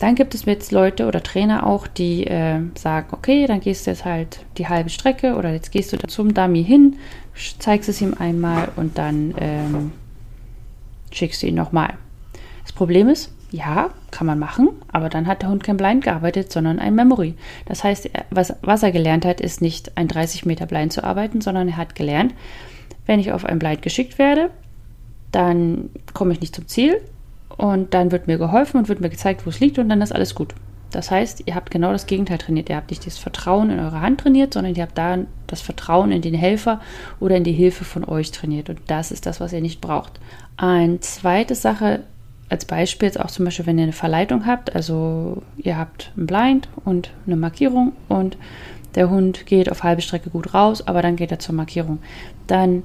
Dann 0.00 0.16
gibt 0.16 0.34
es 0.34 0.46
jetzt 0.46 0.72
Leute 0.72 1.06
oder 1.06 1.22
Trainer 1.22 1.64
auch, 1.64 1.86
die 1.86 2.26
äh, 2.26 2.58
sagen, 2.76 3.06
okay, 3.12 3.46
dann 3.46 3.60
gehst 3.60 3.86
du 3.86 3.92
jetzt 3.92 4.04
halt 4.04 4.40
die 4.58 4.68
halbe 4.68 4.90
Strecke 4.90 5.36
oder 5.36 5.52
jetzt 5.52 5.70
gehst 5.70 5.92
du 5.92 5.96
zum 5.98 6.34
Dummy 6.34 6.64
hin, 6.64 6.96
zeigst 7.60 7.88
es 7.88 8.00
ihm 8.00 8.14
einmal 8.18 8.70
und 8.74 8.98
dann 8.98 9.32
ähm, 9.38 9.92
schickst 11.12 11.40
du 11.44 11.46
ihn 11.46 11.54
nochmal. 11.54 11.94
Das 12.64 12.72
Problem 12.72 13.08
ist, 13.08 13.30
ja, 13.52 13.90
kann 14.10 14.26
man 14.26 14.40
machen, 14.40 14.70
aber 14.90 15.08
dann 15.08 15.28
hat 15.28 15.42
der 15.42 15.50
Hund 15.50 15.62
kein 15.62 15.76
Blind 15.76 16.02
gearbeitet, 16.02 16.50
sondern 16.50 16.80
ein 16.80 16.96
Memory. 16.96 17.34
Das 17.66 17.84
heißt, 17.84 18.10
was, 18.30 18.54
was 18.62 18.82
er 18.82 18.90
gelernt 18.90 19.24
hat, 19.24 19.40
ist 19.40 19.62
nicht 19.62 19.96
ein 19.96 20.08
30 20.08 20.46
Meter 20.46 20.66
Blind 20.66 20.92
zu 20.92 21.04
arbeiten, 21.04 21.40
sondern 21.40 21.68
er 21.68 21.76
hat 21.76 21.94
gelernt, 21.94 22.34
wenn 23.06 23.20
ich 23.20 23.32
auf 23.32 23.44
ein 23.44 23.58
Blind 23.58 23.82
geschickt 23.82 24.18
werde, 24.18 24.50
dann 25.32 25.90
komme 26.12 26.32
ich 26.32 26.40
nicht 26.40 26.54
zum 26.54 26.68
Ziel 26.68 27.00
und 27.56 27.94
dann 27.94 28.12
wird 28.12 28.26
mir 28.26 28.38
geholfen 28.38 28.78
und 28.78 28.88
wird 28.88 29.00
mir 29.00 29.10
gezeigt, 29.10 29.46
wo 29.46 29.50
es 29.50 29.60
liegt 29.60 29.78
und 29.78 29.88
dann 29.88 30.02
ist 30.02 30.12
alles 30.12 30.34
gut. 30.34 30.54
Das 30.90 31.10
heißt, 31.10 31.42
ihr 31.46 31.56
habt 31.56 31.72
genau 31.72 31.90
das 31.90 32.06
Gegenteil 32.06 32.38
trainiert. 32.38 32.70
Ihr 32.70 32.76
habt 32.76 32.90
nicht 32.90 33.04
das 33.04 33.18
Vertrauen 33.18 33.70
in 33.70 33.80
eure 33.80 34.00
Hand 34.00 34.20
trainiert, 34.20 34.54
sondern 34.54 34.76
ihr 34.76 34.82
habt 34.82 34.96
da 34.96 35.18
das 35.48 35.60
Vertrauen 35.60 36.12
in 36.12 36.22
den 36.22 36.34
Helfer 36.34 36.80
oder 37.18 37.36
in 37.36 37.42
die 37.42 37.52
Hilfe 37.52 37.84
von 37.84 38.04
euch 38.04 38.30
trainiert. 38.30 38.70
Und 38.70 38.78
das 38.86 39.10
ist 39.10 39.26
das, 39.26 39.40
was 39.40 39.52
ihr 39.52 39.60
nicht 39.60 39.80
braucht. 39.80 40.20
Eine 40.56 41.00
zweite 41.00 41.56
Sache 41.56 42.04
als 42.48 42.64
Beispiel 42.64 43.06
jetzt 43.06 43.18
auch 43.18 43.30
zum 43.30 43.44
Beispiel, 43.44 43.66
wenn 43.66 43.78
ihr 43.78 43.84
eine 43.84 43.92
Verleitung 43.92 44.46
habt, 44.46 44.74
also 44.76 45.42
ihr 45.56 45.76
habt 45.76 46.12
ein 46.16 46.26
Blind 46.26 46.68
und 46.84 47.10
eine 47.26 47.36
Markierung 47.36 47.92
und 48.08 48.36
der 48.94 49.10
Hund 49.10 49.46
geht 49.46 49.72
auf 49.72 49.82
halbe 49.82 50.02
Strecke 50.02 50.30
gut 50.30 50.54
raus, 50.54 50.86
aber 50.86 51.02
dann 51.02 51.16
geht 51.16 51.32
er 51.32 51.40
zur 51.40 51.56
Markierung. 51.56 51.98
Dann 52.46 52.84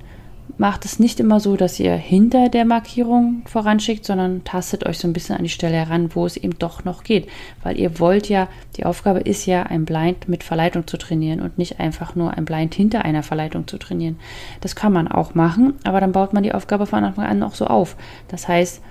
macht 0.57 0.85
es 0.85 0.99
nicht 0.99 1.19
immer 1.19 1.39
so, 1.39 1.55
dass 1.55 1.79
ihr 1.79 1.95
hinter 1.95 2.49
der 2.49 2.65
Markierung 2.65 3.43
voranschickt, 3.45 4.05
sondern 4.05 4.43
tastet 4.43 4.85
euch 4.85 4.97
so 4.97 5.07
ein 5.07 5.13
bisschen 5.13 5.37
an 5.37 5.43
die 5.43 5.49
Stelle 5.49 5.75
heran, 5.75 6.09
wo 6.13 6.25
es 6.25 6.37
eben 6.37 6.57
doch 6.59 6.83
noch 6.83 7.03
geht. 7.03 7.27
Weil 7.63 7.79
ihr 7.79 7.99
wollt 7.99 8.29
ja, 8.29 8.47
die 8.77 8.85
Aufgabe 8.85 9.19
ist 9.19 9.45
ja, 9.45 9.63
ein 9.63 9.85
Blind 9.85 10.27
mit 10.27 10.43
Verleitung 10.43 10.87
zu 10.87 10.97
trainieren 10.97 11.41
und 11.41 11.57
nicht 11.57 11.79
einfach 11.79 12.15
nur 12.15 12.35
ein 12.35 12.45
Blind 12.45 12.73
hinter 12.73 13.05
einer 13.05 13.23
Verleitung 13.23 13.67
zu 13.67 13.77
trainieren. 13.77 14.19
Das 14.61 14.75
kann 14.75 14.93
man 14.93 15.07
auch 15.07 15.35
machen, 15.35 15.73
aber 15.83 16.01
dann 16.01 16.11
baut 16.11 16.33
man 16.33 16.43
die 16.43 16.53
Aufgabe 16.53 16.85
von 16.85 17.03
Anfang 17.03 17.25
an 17.25 17.43
auch 17.43 17.55
so 17.55 17.67
auf. 17.67 17.95
Das 18.27 18.47
heißt, 18.47 18.81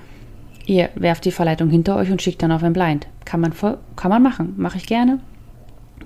Ihr 0.69 0.91
werft 0.97 1.25
die 1.25 1.33
Verleitung 1.33 1.71
hinter 1.71 1.97
euch 1.97 2.11
und 2.11 2.21
schickt 2.21 2.43
dann 2.43 2.53
auf 2.53 2.62
ein 2.62 2.75
Blind. 2.75 3.07
Kann 3.25 3.41
man, 3.41 3.55
kann 3.97 4.11
man 4.11 4.23
machen, 4.23 4.53
mache 4.59 4.77
ich 4.77 4.87
gerne. 4.87 5.19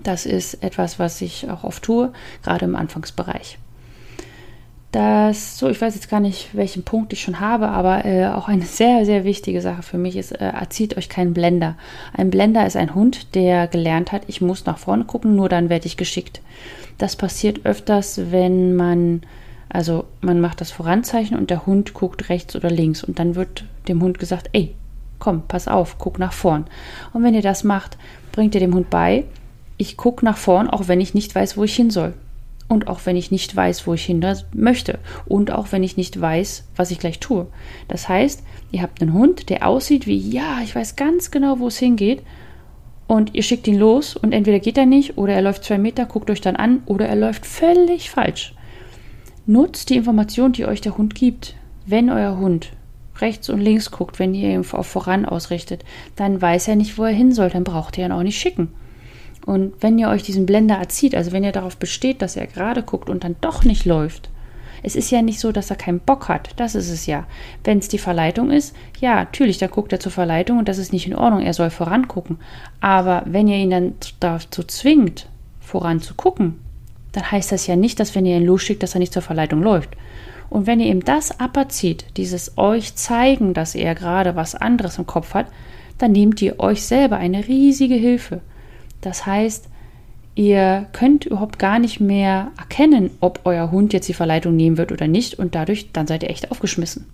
Das 0.04 0.24
ist 0.24 0.62
etwas, 0.62 1.00
was 1.00 1.20
ich 1.20 1.50
auch 1.50 1.64
oft 1.64 1.82
tue, 1.82 2.12
gerade 2.44 2.64
im 2.66 2.76
Anfangsbereich. 2.76 3.58
Das, 4.92 5.58
so, 5.58 5.68
ich 5.68 5.80
weiß 5.80 5.94
jetzt 5.94 6.10
gar 6.10 6.20
nicht, 6.20 6.50
welchen 6.54 6.82
Punkt 6.82 7.12
ich 7.14 7.22
schon 7.22 7.40
habe, 7.40 7.68
aber 7.68 8.04
äh, 8.04 8.26
auch 8.26 8.48
eine 8.48 8.62
sehr, 8.66 9.04
sehr 9.04 9.24
wichtige 9.24 9.60
Sache 9.60 9.82
für 9.82 9.98
mich 9.98 10.16
ist, 10.16 10.32
äh, 10.32 10.44
erzieht 10.44 10.96
euch 10.96 11.08
keinen 11.08 11.34
Blender. 11.34 11.76
Ein 12.12 12.30
Blender 12.30 12.66
ist 12.66 12.76
ein 12.76 12.94
Hund, 12.94 13.34
der 13.34 13.66
gelernt 13.66 14.12
hat, 14.12 14.22
ich 14.26 14.40
muss 14.40 14.66
nach 14.66 14.78
vorne 14.78 15.04
gucken, 15.04 15.34
nur 15.34 15.48
dann 15.48 15.70
werde 15.70 15.86
ich 15.86 15.96
geschickt. 15.96 16.42
Das 16.98 17.16
passiert 17.16 17.64
öfters, 17.64 18.30
wenn 18.30 18.76
man 18.76 19.22
also 19.72 20.04
man 20.20 20.38
macht 20.40 20.60
das 20.60 20.70
Voranzeichen 20.70 21.36
und 21.36 21.48
der 21.48 21.64
Hund 21.64 21.94
guckt 21.94 22.28
rechts 22.28 22.54
oder 22.54 22.70
links 22.70 23.02
und 23.02 23.18
dann 23.18 23.34
wird 23.34 23.64
dem 23.88 24.02
Hund 24.02 24.18
gesagt, 24.18 24.50
ey, 24.52 24.74
komm, 25.18 25.42
pass 25.48 25.66
auf, 25.66 25.96
guck 25.98 26.18
nach 26.18 26.34
vorn. 26.34 26.66
Und 27.14 27.22
wenn 27.22 27.32
ihr 27.32 27.42
das 27.42 27.64
macht, 27.64 27.96
bringt 28.32 28.54
ihr 28.54 28.60
dem 28.60 28.74
Hund 28.74 28.90
bei, 28.90 29.24
ich 29.78 29.96
gucke 29.96 30.24
nach 30.26 30.36
vorn, 30.36 30.68
auch 30.68 30.88
wenn 30.88 31.00
ich 31.00 31.14
nicht 31.14 31.34
weiß, 31.34 31.56
wo 31.56 31.64
ich 31.64 31.74
hin 31.74 31.90
soll. 31.90 32.12
Und 32.72 32.88
auch 32.88 33.00
wenn 33.04 33.16
ich 33.16 33.30
nicht 33.30 33.54
weiß, 33.54 33.86
wo 33.86 33.92
ich 33.92 34.06
hin 34.06 34.24
möchte. 34.54 34.98
Und 35.26 35.50
auch 35.50 35.72
wenn 35.72 35.82
ich 35.82 35.98
nicht 35.98 36.18
weiß, 36.18 36.70
was 36.74 36.90
ich 36.90 36.98
gleich 36.98 37.20
tue. 37.20 37.48
Das 37.86 38.08
heißt, 38.08 38.42
ihr 38.70 38.80
habt 38.80 39.02
einen 39.02 39.12
Hund, 39.12 39.50
der 39.50 39.68
aussieht 39.68 40.06
wie, 40.06 40.16
ja, 40.16 40.60
ich 40.64 40.74
weiß 40.74 40.96
ganz 40.96 41.30
genau, 41.30 41.58
wo 41.58 41.66
es 41.66 41.76
hingeht. 41.76 42.22
Und 43.06 43.34
ihr 43.34 43.42
schickt 43.42 43.68
ihn 43.68 43.78
los 43.78 44.16
und 44.16 44.32
entweder 44.32 44.58
geht 44.58 44.78
er 44.78 44.86
nicht 44.86 45.18
oder 45.18 45.34
er 45.34 45.42
läuft 45.42 45.64
zwei 45.64 45.76
Meter, 45.76 46.06
guckt 46.06 46.30
euch 46.30 46.40
dann 46.40 46.56
an 46.56 46.82
oder 46.86 47.06
er 47.06 47.16
läuft 47.16 47.44
völlig 47.44 48.08
falsch. 48.08 48.54
Nutzt 49.44 49.90
die 49.90 49.96
Information, 49.96 50.52
die 50.52 50.64
euch 50.64 50.80
der 50.80 50.96
Hund 50.96 51.14
gibt. 51.14 51.56
Wenn 51.84 52.08
euer 52.08 52.38
Hund 52.38 52.72
rechts 53.18 53.50
und 53.50 53.60
links 53.60 53.90
guckt, 53.90 54.18
wenn 54.18 54.32
ihr 54.32 54.48
ihn 54.48 54.64
auf 54.72 54.86
voran 54.86 55.26
ausrichtet, 55.26 55.84
dann 56.16 56.40
weiß 56.40 56.68
er 56.68 56.76
nicht, 56.76 56.96
wo 56.96 57.04
er 57.04 57.12
hin 57.12 57.32
soll, 57.32 57.50
dann 57.50 57.64
braucht 57.64 57.98
ihr 57.98 58.06
ihn 58.06 58.12
auch 58.12 58.22
nicht 58.22 58.40
schicken. 58.40 58.72
Und 59.44 59.74
wenn 59.80 59.98
ihr 59.98 60.08
euch 60.08 60.22
diesen 60.22 60.46
Blender 60.46 60.76
erzieht, 60.76 61.14
also 61.14 61.32
wenn 61.32 61.44
ihr 61.44 61.52
darauf 61.52 61.76
besteht, 61.76 62.22
dass 62.22 62.36
er 62.36 62.46
gerade 62.46 62.82
guckt 62.82 63.10
und 63.10 63.24
dann 63.24 63.36
doch 63.40 63.64
nicht 63.64 63.84
läuft, 63.84 64.30
es 64.82 64.96
ist 64.96 65.10
ja 65.10 65.22
nicht 65.22 65.38
so, 65.38 65.52
dass 65.52 65.70
er 65.70 65.76
keinen 65.76 66.00
Bock 66.00 66.28
hat. 66.28 66.50
Das 66.56 66.74
ist 66.74 66.90
es 66.90 67.06
ja. 67.06 67.26
Wenn 67.62 67.78
es 67.78 67.88
die 67.88 67.98
Verleitung 67.98 68.50
ist, 68.50 68.74
ja, 69.00 69.14
natürlich, 69.14 69.58
dann 69.58 69.70
guckt 69.70 69.92
er 69.92 70.00
zur 70.00 70.10
Verleitung 70.10 70.58
und 70.58 70.68
das 70.68 70.78
ist 70.78 70.92
nicht 70.92 71.06
in 71.06 71.14
Ordnung. 71.14 71.40
Er 71.40 71.54
soll 71.54 71.70
vorangucken. 71.70 72.38
Aber 72.80 73.22
wenn 73.26 73.46
ihr 73.46 73.58
ihn 73.58 73.70
dann 73.70 73.94
dazu 74.18 74.64
zwingt, 74.64 75.28
voran 75.60 76.00
zu 76.00 76.14
gucken, 76.14 76.58
dann 77.12 77.30
heißt 77.30 77.52
das 77.52 77.66
ja 77.66 77.76
nicht, 77.76 78.00
dass 78.00 78.14
wenn 78.14 78.26
ihr 78.26 78.36
ihn 78.36 78.46
losschickt, 78.46 78.82
dass 78.82 78.94
er 78.94 78.98
nicht 78.98 79.12
zur 79.12 79.22
Verleitung 79.22 79.62
läuft. 79.62 79.90
Und 80.50 80.66
wenn 80.66 80.80
ihr 80.80 80.90
ihm 80.90 81.04
das 81.04 81.38
aberzieht, 81.38 82.04
dieses 82.16 82.58
euch 82.58 82.94
zeigen, 82.96 83.54
dass 83.54 83.74
er 83.74 83.94
gerade 83.94 84.34
was 84.36 84.54
anderes 84.54 84.98
im 84.98 85.06
Kopf 85.06 85.34
hat, 85.34 85.46
dann 85.98 86.12
nehmt 86.12 86.42
ihr 86.42 86.58
euch 86.58 86.82
selber 86.82 87.16
eine 87.16 87.46
riesige 87.46 87.94
Hilfe. 87.94 88.40
Das 89.02 89.26
heißt, 89.26 89.68
ihr 90.34 90.86
könnt 90.92 91.26
überhaupt 91.26 91.58
gar 91.58 91.78
nicht 91.78 92.00
mehr 92.00 92.50
erkennen, 92.58 93.10
ob 93.20 93.40
euer 93.44 93.70
Hund 93.70 93.92
jetzt 93.92 94.08
die 94.08 94.14
Verleitung 94.14 94.56
nehmen 94.56 94.78
wird 94.78 94.92
oder 94.92 95.06
nicht 95.06 95.38
und 95.38 95.54
dadurch, 95.54 95.92
dann 95.92 96.06
seid 96.06 96.22
ihr 96.22 96.30
echt 96.30 96.50
aufgeschmissen. 96.50 97.06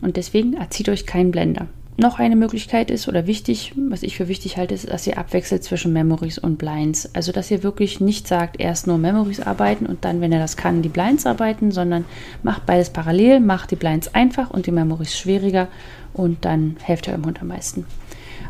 Und 0.00 0.16
deswegen 0.16 0.54
erzieht 0.54 0.88
euch 0.88 1.06
keinen 1.06 1.32
Blender. 1.32 1.66
Noch 1.98 2.18
eine 2.18 2.36
Möglichkeit 2.36 2.90
ist 2.90 3.06
oder 3.06 3.26
wichtig, 3.26 3.74
was 3.76 4.02
ich 4.02 4.16
für 4.16 4.26
wichtig 4.26 4.56
halte, 4.56 4.74
ist, 4.74 4.88
dass 4.88 5.06
ihr 5.06 5.18
abwechselt 5.18 5.62
zwischen 5.62 5.92
Memories 5.92 6.38
und 6.38 6.56
Blinds. 6.56 7.14
Also, 7.14 7.32
dass 7.32 7.50
ihr 7.50 7.62
wirklich 7.62 8.00
nicht 8.00 8.26
sagt, 8.26 8.58
erst 8.58 8.86
nur 8.86 8.96
Memories 8.96 9.40
arbeiten 9.40 9.84
und 9.84 10.04
dann, 10.04 10.22
wenn 10.22 10.32
er 10.32 10.38
das 10.38 10.56
kann, 10.56 10.80
die 10.80 10.88
Blinds 10.88 11.26
arbeiten, 11.26 11.70
sondern 11.70 12.06
macht 12.42 12.64
beides 12.64 12.90
parallel, 12.90 13.40
macht 13.40 13.70
die 13.72 13.76
Blinds 13.76 14.14
einfach 14.14 14.50
und 14.50 14.66
die 14.66 14.72
Memories 14.72 15.16
schwieriger 15.16 15.68
und 16.14 16.46
dann 16.46 16.76
helft 16.82 17.08
ihr 17.08 17.12
eurem 17.12 17.26
Hund 17.26 17.42
am 17.42 17.48
meisten. 17.48 17.84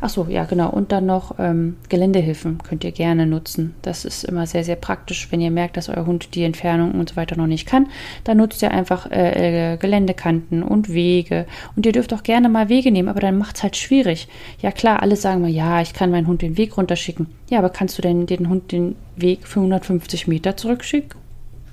Ach 0.00 0.08
so, 0.08 0.26
ja, 0.28 0.44
genau. 0.44 0.70
Und 0.70 0.92
dann 0.92 1.06
noch 1.06 1.36
ähm, 1.38 1.76
Geländehilfen 1.88 2.58
könnt 2.58 2.84
ihr 2.84 2.92
gerne 2.92 3.26
nutzen. 3.26 3.74
Das 3.82 4.04
ist 4.04 4.24
immer 4.24 4.46
sehr, 4.46 4.64
sehr 4.64 4.76
praktisch, 4.76 5.30
wenn 5.30 5.40
ihr 5.40 5.50
merkt, 5.50 5.76
dass 5.76 5.88
euer 5.88 6.06
Hund 6.06 6.34
die 6.34 6.44
Entfernung 6.44 6.92
und 6.92 7.10
so 7.10 7.16
weiter 7.16 7.36
noch 7.36 7.46
nicht 7.46 7.66
kann. 7.66 7.88
Dann 8.24 8.38
nutzt 8.38 8.62
ihr 8.62 8.70
einfach 8.70 9.10
äh, 9.10 9.74
äh, 9.74 9.76
Geländekanten 9.76 10.62
und 10.62 10.92
Wege. 10.92 11.46
Und 11.76 11.86
ihr 11.86 11.92
dürft 11.92 12.12
auch 12.14 12.22
gerne 12.22 12.48
mal 12.48 12.68
Wege 12.68 12.90
nehmen, 12.90 13.08
aber 13.08 13.20
dann 13.20 13.38
macht 13.38 13.56
es 13.56 13.62
halt 13.62 13.76
schwierig. 13.76 14.28
Ja, 14.60 14.70
klar, 14.70 15.02
alle 15.02 15.16
sagen 15.16 15.42
mal, 15.42 15.50
ja, 15.50 15.80
ich 15.80 15.92
kann 15.92 16.10
meinen 16.10 16.26
Hund 16.26 16.42
den 16.42 16.56
Weg 16.56 16.76
runterschicken. 16.76 17.26
Ja, 17.50 17.58
aber 17.58 17.70
kannst 17.70 17.98
du 17.98 18.02
denn 18.02 18.26
den 18.26 18.48
Hund 18.48 18.72
den 18.72 18.96
Weg 19.16 19.46
für 19.46 19.60
150 19.60 20.26
Meter 20.26 20.56
zurückschicken? 20.56 21.20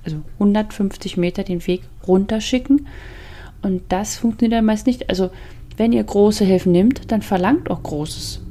Also 0.04 0.18
150 0.36 1.18
Meter 1.18 1.44
den 1.44 1.66
Weg 1.68 1.82
runterschicken? 2.08 2.88
Und 3.62 3.84
das 3.90 4.18
funktioniert 4.18 4.58
dann 4.58 4.66
meist 4.66 4.88
nicht. 4.88 5.10
Also 5.10 5.32
wenn 5.80 5.94
ihr 5.94 6.04
große 6.04 6.44
Hilfen 6.44 6.74
nimmt, 6.74 7.10
dann 7.10 7.22
verlangt 7.22 7.72
auch 7.72 7.82
Großes. 7.82 8.42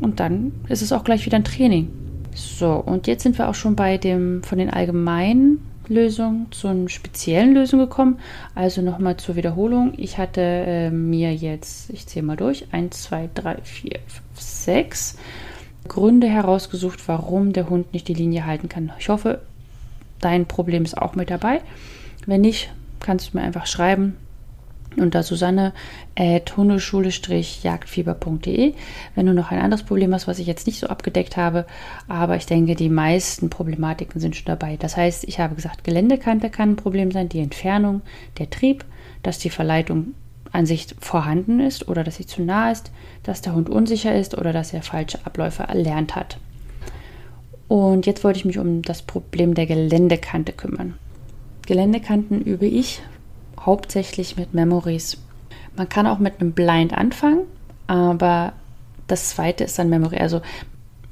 Und 0.00 0.20
dann 0.20 0.52
ist 0.70 0.80
es 0.80 0.90
auch 0.90 1.04
gleich 1.04 1.26
wieder 1.26 1.36
ein 1.36 1.44
Training. 1.44 1.90
So, 2.34 2.72
und 2.72 3.06
jetzt 3.06 3.22
sind 3.24 3.36
wir 3.36 3.48
auch 3.48 3.54
schon 3.54 3.76
bei 3.76 3.98
dem 3.98 4.42
von 4.42 4.56
den 4.56 4.70
allgemeinen 4.70 5.58
Lösungen 5.86 6.50
zu 6.52 6.68
einer 6.68 6.88
speziellen 6.88 7.52
Lösung 7.52 7.78
gekommen. 7.78 8.18
Also 8.54 8.80
nochmal 8.80 9.18
zur 9.18 9.36
Wiederholung. 9.36 9.92
Ich 9.98 10.16
hatte 10.16 10.40
äh, 10.40 10.90
mir 10.90 11.34
jetzt, 11.34 11.90
ich 11.90 12.06
zähle 12.06 12.24
mal 12.24 12.36
durch, 12.36 12.66
1, 12.72 13.02
2, 13.02 13.28
3, 13.34 13.58
4, 13.62 13.90
5, 14.06 14.22
6 14.34 15.18
Gründe 15.88 16.26
herausgesucht, 16.26 17.06
warum 17.06 17.52
der 17.52 17.68
Hund 17.68 17.92
nicht 17.92 18.08
die 18.08 18.14
Linie 18.14 18.46
halten 18.46 18.70
kann. 18.70 18.92
Ich 18.98 19.10
hoffe, 19.10 19.42
dein 20.20 20.46
Problem 20.46 20.84
ist 20.84 20.96
auch 20.96 21.14
mit 21.14 21.28
dabei. 21.28 21.60
Wenn 22.24 22.40
nicht, 22.40 22.72
kannst 23.00 23.34
du 23.34 23.36
mir 23.36 23.44
einfach 23.44 23.66
schreiben 23.66 24.16
unter 25.00 25.22
Susanne 25.22 25.72
hundeschule-jagdfieber.de. 26.18 28.74
Wenn 29.14 29.26
du 29.26 29.34
noch 29.34 29.50
ein 29.50 29.60
anderes 29.60 29.84
Problem 29.84 30.14
hast, 30.14 30.26
was 30.26 30.38
ich 30.38 30.46
jetzt 30.46 30.66
nicht 30.66 30.80
so 30.80 30.86
abgedeckt 30.86 31.36
habe, 31.36 31.66
aber 32.08 32.36
ich 32.36 32.46
denke, 32.46 32.74
die 32.74 32.88
meisten 32.88 33.50
Problematiken 33.50 34.18
sind 34.20 34.36
schon 34.36 34.46
dabei. 34.46 34.76
Das 34.76 34.96
heißt, 34.96 35.24
ich 35.24 35.38
habe 35.40 35.54
gesagt, 35.54 35.84
Geländekante 35.84 36.48
kann 36.50 36.70
ein 36.70 36.76
Problem 36.76 37.10
sein, 37.10 37.28
die 37.28 37.40
Entfernung, 37.40 38.00
der 38.38 38.48
Trieb, 38.50 38.84
dass 39.22 39.38
die 39.38 39.50
Verleitung 39.50 40.14
an 40.52 40.66
sich 40.66 40.86
vorhanden 41.00 41.60
ist 41.60 41.88
oder 41.88 42.04
dass 42.04 42.16
sie 42.16 42.26
zu 42.26 42.42
nah 42.42 42.70
ist, 42.70 42.92
dass 43.22 43.42
der 43.42 43.54
Hund 43.54 43.68
unsicher 43.68 44.14
ist 44.14 44.38
oder 44.38 44.52
dass 44.52 44.72
er 44.72 44.82
falsche 44.82 45.18
Abläufe 45.24 45.64
erlernt 45.64 46.16
hat. 46.16 46.38
Und 47.68 48.06
jetzt 48.06 48.24
wollte 48.24 48.38
ich 48.38 48.44
mich 48.44 48.58
um 48.58 48.82
das 48.82 49.02
Problem 49.02 49.54
der 49.54 49.66
Geländekante 49.66 50.52
kümmern. 50.52 50.94
Geländekanten 51.66 52.42
übe 52.42 52.66
ich 52.66 53.02
hauptsächlich 53.66 54.36
mit 54.36 54.54
Memories. 54.54 55.18
Man 55.76 55.88
kann 55.88 56.06
auch 56.06 56.18
mit 56.18 56.40
einem 56.40 56.52
Blind 56.52 56.96
anfangen, 56.96 57.42
aber 57.86 58.54
das 59.08 59.30
zweite 59.30 59.64
ist 59.64 59.78
dann 59.78 59.90
Memory. 59.90 60.18
Also 60.18 60.40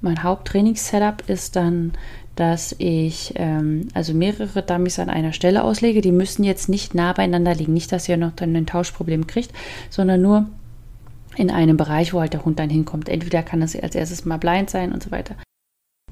mein 0.00 0.22
Haupttrainingssetup 0.22 1.28
ist 1.28 1.56
dann, 1.56 1.92
dass 2.36 2.74
ich 2.78 3.34
ähm, 3.36 3.88
also 3.94 4.14
mehrere 4.14 4.62
Dummies 4.62 4.98
an 4.98 5.10
einer 5.10 5.32
Stelle 5.32 5.62
auslege. 5.62 6.00
Die 6.00 6.12
müssen 6.12 6.44
jetzt 6.44 6.68
nicht 6.68 6.94
nah 6.94 7.12
beieinander 7.12 7.54
liegen. 7.54 7.74
Nicht, 7.74 7.92
dass 7.92 8.08
ihr 8.08 8.16
noch 8.16 8.32
dann 8.32 8.56
ein 8.56 8.66
Tauschproblem 8.66 9.26
kriegt, 9.26 9.52
sondern 9.90 10.22
nur 10.22 10.46
in 11.36 11.50
einem 11.50 11.76
Bereich, 11.76 12.12
wo 12.12 12.20
halt 12.20 12.32
der 12.32 12.44
Hund 12.44 12.58
dann 12.58 12.70
hinkommt. 12.70 13.08
Entweder 13.08 13.42
kann 13.42 13.60
das 13.60 13.76
als 13.76 13.94
erstes 13.94 14.24
mal 14.24 14.38
blind 14.38 14.70
sein 14.70 14.92
und 14.92 15.02
so 15.02 15.10
weiter. 15.10 15.36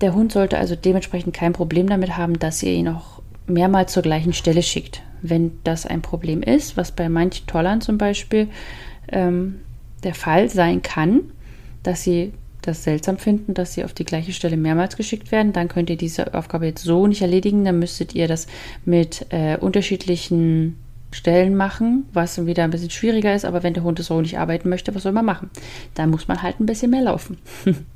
Der 0.01 0.15
Hund 0.15 0.33
sollte 0.33 0.59
also 0.59 0.75
dementsprechend 0.75 1.35
kein 1.35 1.53
Problem 1.53 1.89
damit 1.89 2.17
haben, 2.17 2.39
dass 2.39 2.63
ihr 2.63 2.73
ihn 2.73 2.89
auch 2.89 3.23
mehrmals 3.47 3.93
zur 3.93 4.03
gleichen 4.03 4.33
Stelle 4.33 4.63
schickt 4.63 5.03
wenn 5.23 5.53
das 5.65 5.87
ein 5.87 6.03
Problem 6.03 6.43
ist, 6.43 6.77
was 6.77 6.93
bei 6.93 7.09
manchen 7.09 7.47
Tollern 7.47 7.81
zum 7.81 7.99
Beispiel 7.99 8.49
ähm, 9.09 9.61
der 10.03 10.15
Fall 10.15 10.49
sein 10.49 10.83
kann, 10.83 11.21
dass 11.83 12.03
sie 12.03 12.33
das 12.63 12.85
seltsam 12.85 13.19
finden, 13.19 13.55
dass 13.55 13.75
sie 13.75 13.85
auf 13.85 13.93
die 13.93 14.05
gleiche 14.05 14.33
Stelle 14.33 14.57
mehrmals 14.57 14.97
geschickt 14.97 15.33
werden, 15.33 15.53
dann 15.53 15.69
könnt 15.69 15.91
ihr 15.91 15.97
diese 15.97 16.35
Aufgabe 16.35 16.67
jetzt 16.67 16.85
so 16.85 17.07
nicht 17.07 17.23
erledigen. 17.23 17.65
Dann 17.65 17.79
müsstet 17.79 18.15
ihr 18.15 18.29
das 18.29 18.47
mit 18.85 19.27
äh, 19.31 19.57
unterschiedlichen 19.57 20.79
Stellen 21.11 21.57
machen, 21.57 22.05
was 22.13 22.47
wieder 22.47 22.65
ein 22.65 22.71
bisschen 22.71 22.91
schwieriger 22.91 23.35
ist. 23.35 23.45
Aber 23.45 23.63
wenn 23.63 23.75
der 23.75 23.83
Hund 23.83 23.99
so 23.99 24.21
nicht 24.21 24.39
arbeiten 24.39 24.69
möchte, 24.69 24.95
was 24.95 25.03
soll 25.03 25.13
man 25.13 25.25
machen? 25.25 25.51
Dann 25.95 26.11
muss 26.11 26.29
man 26.29 26.43
halt 26.43 26.61
ein 26.61 26.67
bisschen 26.67 26.91
mehr 26.91 27.03
laufen. 27.03 27.39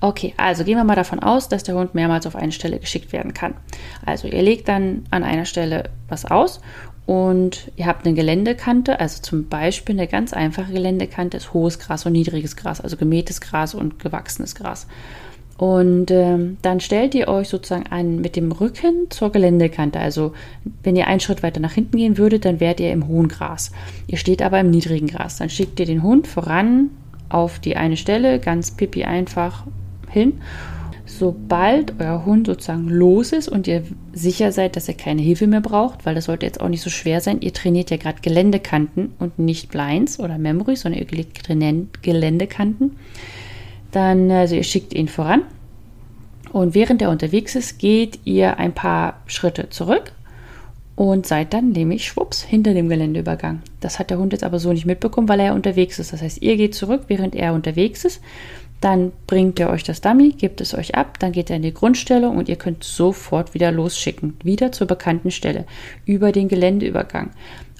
Okay, 0.00 0.34
also 0.36 0.64
gehen 0.64 0.76
wir 0.76 0.84
mal 0.84 0.96
davon 0.96 1.20
aus, 1.20 1.48
dass 1.48 1.62
der 1.62 1.74
Hund 1.74 1.94
mehrmals 1.94 2.26
auf 2.26 2.36
eine 2.36 2.52
Stelle 2.52 2.78
geschickt 2.78 3.12
werden 3.12 3.34
kann. 3.34 3.54
Also 4.04 4.28
ihr 4.28 4.42
legt 4.42 4.68
dann 4.68 5.04
an 5.10 5.24
einer 5.24 5.44
Stelle 5.44 5.90
was 6.08 6.24
aus 6.24 6.60
und 7.06 7.70
ihr 7.76 7.86
habt 7.86 8.04
eine 8.04 8.14
Geländekante, 8.14 8.98
also 8.98 9.22
zum 9.22 9.48
Beispiel 9.48 9.94
eine 9.94 10.08
ganz 10.08 10.32
einfache 10.32 10.72
Geländekante 10.72 11.36
ist 11.36 11.54
hohes 11.54 11.78
Gras 11.78 12.04
und 12.04 12.12
niedriges 12.12 12.56
Gras, 12.56 12.80
also 12.80 12.96
gemähtes 12.96 13.40
Gras 13.40 13.74
und 13.74 14.00
gewachsenes 14.00 14.56
Gras. 14.56 14.88
Und 15.56 16.10
ähm, 16.10 16.58
dann 16.60 16.80
stellt 16.80 17.14
ihr 17.14 17.28
euch 17.28 17.48
sozusagen 17.48 17.86
an 17.86 18.20
mit 18.20 18.36
dem 18.36 18.52
Rücken 18.52 19.06
zur 19.08 19.32
Geländekante. 19.32 19.98
Also 19.98 20.34
wenn 20.82 20.96
ihr 20.96 21.06
einen 21.06 21.20
Schritt 21.20 21.42
weiter 21.42 21.60
nach 21.60 21.72
hinten 21.72 21.96
gehen 21.96 22.18
würdet, 22.18 22.44
dann 22.44 22.60
wärt 22.60 22.78
ihr 22.78 22.92
im 22.92 23.08
hohen 23.08 23.28
Gras. 23.28 23.72
Ihr 24.06 24.18
steht 24.18 24.42
aber 24.42 24.60
im 24.60 24.70
niedrigen 24.70 25.06
Gras. 25.06 25.38
Dann 25.38 25.48
schickt 25.48 25.80
ihr 25.80 25.86
den 25.86 26.02
Hund 26.02 26.26
voran 26.26 26.90
auf 27.28 27.58
die 27.58 27.76
eine 27.76 27.96
Stelle, 27.96 28.38
ganz 28.38 28.70
pipi 28.70 29.04
einfach 29.04 29.64
hin. 30.08 30.40
Sobald 31.04 32.00
euer 32.00 32.26
Hund 32.26 32.48
sozusagen 32.48 32.88
los 32.88 33.32
ist 33.32 33.48
und 33.48 33.68
ihr 33.68 33.84
sicher 34.12 34.50
seid, 34.50 34.74
dass 34.74 34.88
er 34.88 34.94
keine 34.94 35.22
Hilfe 35.22 35.46
mehr 35.46 35.60
braucht, 35.60 36.04
weil 36.04 36.16
das 36.16 36.24
sollte 36.24 36.46
jetzt 36.46 36.60
auch 36.60 36.68
nicht 36.68 36.82
so 36.82 36.90
schwer 36.90 37.20
sein, 37.20 37.40
ihr 37.40 37.52
trainiert 37.52 37.90
ja 37.90 37.96
gerade 37.96 38.20
Geländekanten 38.20 39.12
und 39.20 39.38
nicht 39.38 39.70
Blinds 39.70 40.18
oder 40.18 40.36
Memories, 40.36 40.80
sondern 40.80 41.00
ihr 41.00 41.08
legt 41.08 41.46
Geländekanten, 42.02 42.96
dann, 43.92 44.30
also 44.32 44.56
ihr 44.56 44.64
schickt 44.64 44.94
ihn 44.94 45.06
voran 45.06 45.42
und 46.52 46.74
während 46.74 47.00
er 47.02 47.10
unterwegs 47.10 47.54
ist, 47.54 47.78
geht 47.78 48.18
ihr 48.24 48.58
ein 48.58 48.72
paar 48.72 49.20
Schritte 49.26 49.70
zurück 49.70 50.12
und 50.96 51.26
seid 51.26 51.52
dann 51.52 51.70
nämlich 51.72 52.06
schwupps 52.06 52.42
hinter 52.42 52.72
dem 52.72 52.88
Geländeübergang. 52.88 53.60
Das 53.80 53.98
hat 53.98 54.10
der 54.10 54.18
Hund 54.18 54.32
jetzt 54.32 54.42
aber 54.42 54.58
so 54.58 54.72
nicht 54.72 54.86
mitbekommen, 54.86 55.28
weil 55.28 55.40
er 55.40 55.54
unterwegs 55.54 55.98
ist. 55.98 56.12
Das 56.12 56.22
heißt, 56.22 56.42
ihr 56.42 56.56
geht 56.56 56.74
zurück, 56.74 57.04
während 57.08 57.34
er 57.34 57.52
unterwegs 57.52 58.04
ist. 58.06 58.22
Dann 58.80 59.12
bringt 59.26 59.60
er 59.60 59.70
euch 59.70 59.84
das 59.84 60.00
Dummy, 60.00 60.30
gibt 60.30 60.60
es 60.60 60.74
euch 60.74 60.94
ab, 60.94 61.18
dann 61.18 61.32
geht 61.32 61.50
er 61.50 61.56
in 61.56 61.62
die 61.62 61.72
Grundstellung 61.72 62.36
und 62.36 62.48
ihr 62.48 62.56
könnt 62.56 62.82
sofort 62.84 63.54
wieder 63.54 63.72
losschicken. 63.72 64.36
Wieder 64.42 64.72
zur 64.72 64.86
bekannten 64.86 65.30
Stelle. 65.30 65.64
Über 66.06 66.32
den 66.32 66.48
Geländeübergang. 66.48 67.30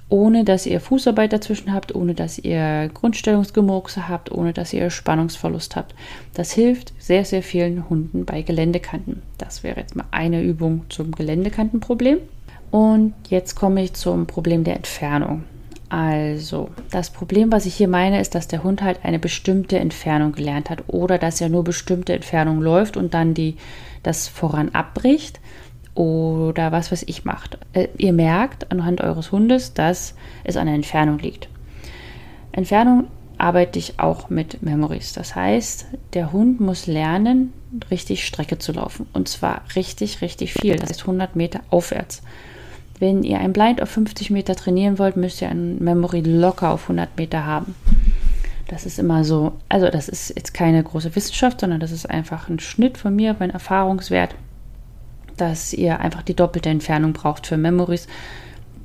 Ohne 0.09 0.45
dass 0.45 0.67
ihr 0.67 0.81
Fußarbeit 0.81 1.33
dazwischen 1.33 1.73
habt, 1.73 1.95
ohne 1.95 2.15
dass 2.15 2.39
ihr 2.39 2.91
Grundstellungsgemurkse 2.95 4.09
habt, 4.09 4.31
ohne 4.31 4.53
dass 4.53 4.73
ihr 4.73 4.89
Spannungsverlust 4.91 5.75
habt. 5.75 5.95
Das 6.35 6.53
hilft 6.53 6.93
sehr, 6.99 7.25
sehr 7.25 7.43
vielen 7.43 7.89
Hunden 7.89 8.25
bei 8.25 8.43
Geländekanten. 8.43 9.23
Das 9.37 9.65
wäre 9.65 9.81
jetzt 9.81 9.97
mal 9.97 10.07
eine 10.13 10.43
Übung 10.43 10.85
zum 10.91 11.13
Geländekantenproblem. 11.13 12.19
Und 12.71 13.15
jetzt 13.29 13.55
komme 13.55 13.83
ich 13.83 13.95
zum 13.95 14.27
Problem 14.27 14.65
der 14.65 14.77
Entfernung. 14.77 15.45
Also, 15.89 16.71
das 16.91 17.11
Problem, 17.11 17.53
was 17.53 17.65
ich 17.65 17.75
hier 17.75 17.87
meine, 17.87 18.21
ist, 18.21 18.35
dass 18.35 18.49
der 18.49 18.65
Hund 18.65 18.83
halt 18.83 19.05
eine 19.05 19.21
bestimmte 19.21 19.79
Entfernung 19.79 20.33
gelernt 20.33 20.69
hat 20.69 20.83
oder 20.89 21.17
dass 21.17 21.41
er 21.41 21.49
nur 21.49 21.63
bestimmte 21.63 22.13
Entfernung 22.13 22.61
läuft 22.61 22.97
und 22.97 23.15
dann 23.15 23.35
die, 23.35 23.57
das 24.03 24.27
voran 24.27 24.71
abbricht 24.71 25.41
oder 25.95 26.73
was 26.73 26.91
weiß 26.91 27.05
ich 27.07 27.25
macht. 27.25 27.59
Äh, 27.73 27.89
ihr 27.99 28.13
merkt 28.13 28.71
anhand 28.73 29.01
eures 29.01 29.31
Hundes, 29.31 29.75
dass 29.75 30.15
es 30.43 30.57
an 30.57 30.67
der 30.67 30.75
Entfernung 30.75 31.19
liegt. 31.19 31.49
Entfernung 32.53 33.07
arbeite 33.39 33.79
ich 33.79 33.99
auch 33.99 34.29
mit 34.29 34.63
Memories. 34.63 35.13
Das 35.13 35.35
heißt, 35.35 35.87
der 36.15 36.33
Hund 36.33 36.61
muss 36.61 36.87
lernen, 36.87 37.53
richtig 37.91 38.27
Strecke 38.27 38.59
zu 38.59 38.73
laufen. 38.73 39.07
Und 39.13 39.29
zwar 39.29 39.63
richtig, 39.75 40.21
richtig 40.21 40.53
viel. 40.53 40.77
Das 40.77 40.91
heißt 40.91 41.03
100 41.03 41.37
Meter 41.37 41.61
aufwärts. 41.71 42.23
Wenn 42.99 43.23
ihr 43.23 43.39
ein 43.41 43.53
Blind 43.53 43.83
auf 43.83 43.91
50 43.91 44.31
Meter 44.31 44.55
trainieren 44.55 44.99
wollt, 44.99 45.17
müsst 45.17 45.43
ihr 45.43 45.49
ein 45.49 45.79
Memory 45.83 46.21
locker 46.21 46.71
auf 46.71 46.85
100 46.85 47.17
Meter 47.19 47.45
haben. 47.45 47.75
Das 48.69 48.87
ist 48.87 48.99
immer 48.99 49.23
so, 49.23 49.53
also 49.69 49.89
das 49.91 50.09
ist 50.09 50.31
jetzt 50.31 50.55
keine 50.55 50.83
große 50.83 51.15
Wissenschaft, 51.15 51.61
sondern 51.61 51.79
das 51.79 51.93
ist 51.93 52.09
einfach 52.09 52.49
ein 52.49 52.59
Schnitt 52.59 52.99
von 52.99 53.15
mir, 53.15 53.37
mein 53.39 53.51
Erfahrungswert, 53.51 54.35
dass 55.37 55.73
ihr 55.73 56.01
einfach 56.01 56.23
die 56.23 56.35
doppelte 56.35 56.71
Entfernung 56.71 57.13
braucht 57.13 57.47
für 57.47 57.57
Memories 57.57 58.09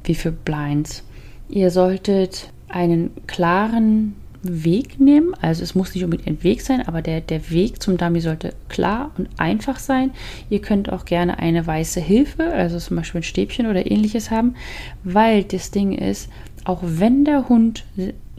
wie 0.03 0.15
für 0.15 0.31
Blinds. 0.31 1.03
Ihr 1.49 1.71
solltet 1.71 2.51
einen 2.67 3.11
klaren 3.27 4.15
Weg 4.43 4.99
nehmen. 4.99 5.33
Also 5.41 5.63
es 5.63 5.75
muss 5.75 5.93
nicht 5.93 6.03
unbedingt 6.03 6.27
ein 6.27 6.43
Weg 6.43 6.61
sein, 6.61 6.87
aber 6.87 7.01
der, 7.01 7.21
der 7.21 7.49
Weg 7.51 7.81
zum 7.81 7.97
Dummy 7.97 8.21
sollte 8.21 8.53
klar 8.69 9.11
und 9.17 9.29
einfach 9.37 9.79
sein. 9.79 10.11
Ihr 10.49 10.61
könnt 10.61 10.91
auch 10.91 11.05
gerne 11.05 11.39
eine 11.39 11.65
weiße 11.65 11.99
Hilfe, 11.99 12.45
also 12.45 12.79
zum 12.79 12.97
Beispiel 12.97 13.21
ein 13.21 13.25
Stäbchen 13.25 13.67
oder 13.67 13.89
ähnliches 13.89 14.31
haben, 14.31 14.55
weil 15.03 15.43
das 15.43 15.71
Ding 15.71 15.91
ist, 15.93 16.29
auch 16.63 16.81
wenn 16.83 17.25
der 17.25 17.49
Hund 17.49 17.85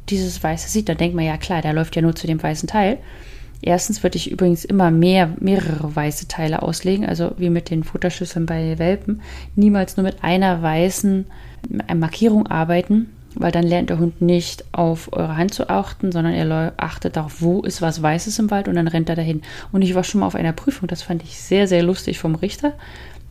dieses 0.09 0.43
Weiße 0.43 0.69
sieht, 0.69 0.89
dann 0.89 0.97
denkt 0.97 1.15
man 1.15 1.25
ja 1.25 1.37
klar, 1.37 1.63
der 1.63 1.73
läuft 1.73 1.97
ja 1.97 2.03
nur 2.03 2.15
zu 2.15 2.27
dem 2.27 2.43
weißen 2.43 2.69
Teil. 2.69 2.99
Erstens 3.65 4.03
würde 4.03 4.17
ich 4.17 4.31
übrigens 4.31 4.65
immer 4.65 4.91
mehr, 4.91 5.31
mehrere 5.39 5.95
weiße 5.95 6.27
Teile 6.27 6.63
auslegen, 6.63 7.07
also 7.07 7.33
wie 7.39 7.49
mit 7.49 7.71
den 7.71 7.85
Futterschüsseln 7.85 8.45
bei 8.45 8.77
Welpen. 8.81 9.23
Niemals 9.55 9.97
nur 9.97 10.05
mit 10.05 10.25
einer 10.25 10.61
weißen 10.63 11.27
Markierung 11.95 12.49
arbeiten, 12.49 13.11
weil 13.37 13.53
dann 13.53 13.65
lernt 13.65 13.91
der 13.91 13.99
Hund 13.99 14.21
nicht 14.21 14.65
auf 14.73 15.13
eure 15.13 15.37
Hand 15.37 15.55
zu 15.55 15.69
achten, 15.69 16.13
sondern 16.13 16.35
er 16.35 16.75
achtet 16.77 17.17
darauf, 17.17 17.41
wo 17.41 17.63
ist 17.63 17.83
was 17.83 18.03
Weißes 18.03 18.39
im 18.39 18.51
Wald 18.51 18.69
und 18.69 18.75
dann 18.75 18.89
rennt 18.89 19.09
er 19.09 19.17
dahin. 19.17 19.43
Und 19.73 19.83
ich 19.83 19.95
war 19.95 20.05
schon 20.05 20.21
mal 20.21 20.27
auf 20.27 20.35
einer 20.35 20.53
Prüfung, 20.53 20.89
das 20.89 21.03
fand 21.03 21.23
ich 21.23 21.41
sehr, 21.41 21.67
sehr 21.67 21.83
lustig 21.83 22.19
vom 22.19 22.35
Richter. 22.35 22.75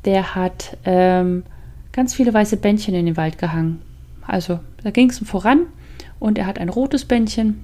Der 0.06 0.36
hat 0.36 0.78
ähm, 0.86 1.44
ganz 1.92 2.14
viele 2.14 2.34
weiße 2.34 2.58
Bändchen 2.58 2.96
in 2.96 3.06
den 3.06 3.18
Wald 3.18 3.38
gehangen. 3.38 3.82
Also 4.26 4.60
da 4.84 4.92
ging 4.92 5.10
es 5.10 5.20
voran 5.20 5.68
und 6.20 6.38
er 6.38 6.46
hat 6.46 6.60
ein 6.60 6.70
rotes 6.70 7.06
Bändchen, 7.06 7.64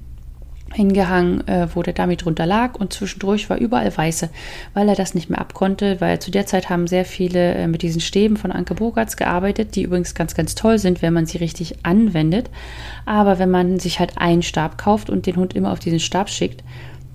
hingehangen, 0.74 1.48
äh, 1.48 1.68
wo 1.74 1.82
der 1.82 1.94
Dummy 1.94 2.18
drunter 2.18 2.46
lag 2.46 2.76
und 2.76 2.94
zwischendurch 2.94 3.50
war 3.50 3.58
überall 3.58 3.96
weiße, 3.96 4.30
weil 4.74 4.90
er 4.90 4.96
das 4.96 5.16
nicht 5.16 5.30
mehr 5.30 5.40
abkonnte, 5.40 6.02
weil 6.02 6.20
zu 6.20 6.32
der 6.32 6.46
Zeit 6.46 6.70
haben 6.70 6.88
sehr 6.88 7.06
viele 7.06 7.56
äh, 7.56 7.68
mit 7.68 7.82
diesen 7.82 8.02
Stäben 8.02 8.38
von 8.38 8.52
Anke 8.52 8.76
Bogarts 8.76 9.18
gearbeitet, 9.18 9.76
die 9.76 9.84
übrigens 9.84 10.14
ganz, 10.14 10.36
ganz 10.36 10.56
toll 10.56 10.78
sind, 10.78 11.02
wenn 11.02 11.14
man 11.14 11.26
sie 11.26 11.38
richtig 11.38 11.76
anwendet. 11.84 12.50
Aber 13.06 13.40
wenn 13.40 13.50
man 13.50 13.80
sich 13.80 14.00
halt 14.00 14.18
einen 14.18 14.44
Stab 14.44 14.78
kauft 14.78 15.10
und 15.10 15.26
den 15.26 15.38
Hund 15.38 15.56
immer 15.56 15.72
auf 15.72 15.80
diesen 15.80 16.00
Stab 16.00 16.30
schickt, 16.30 16.64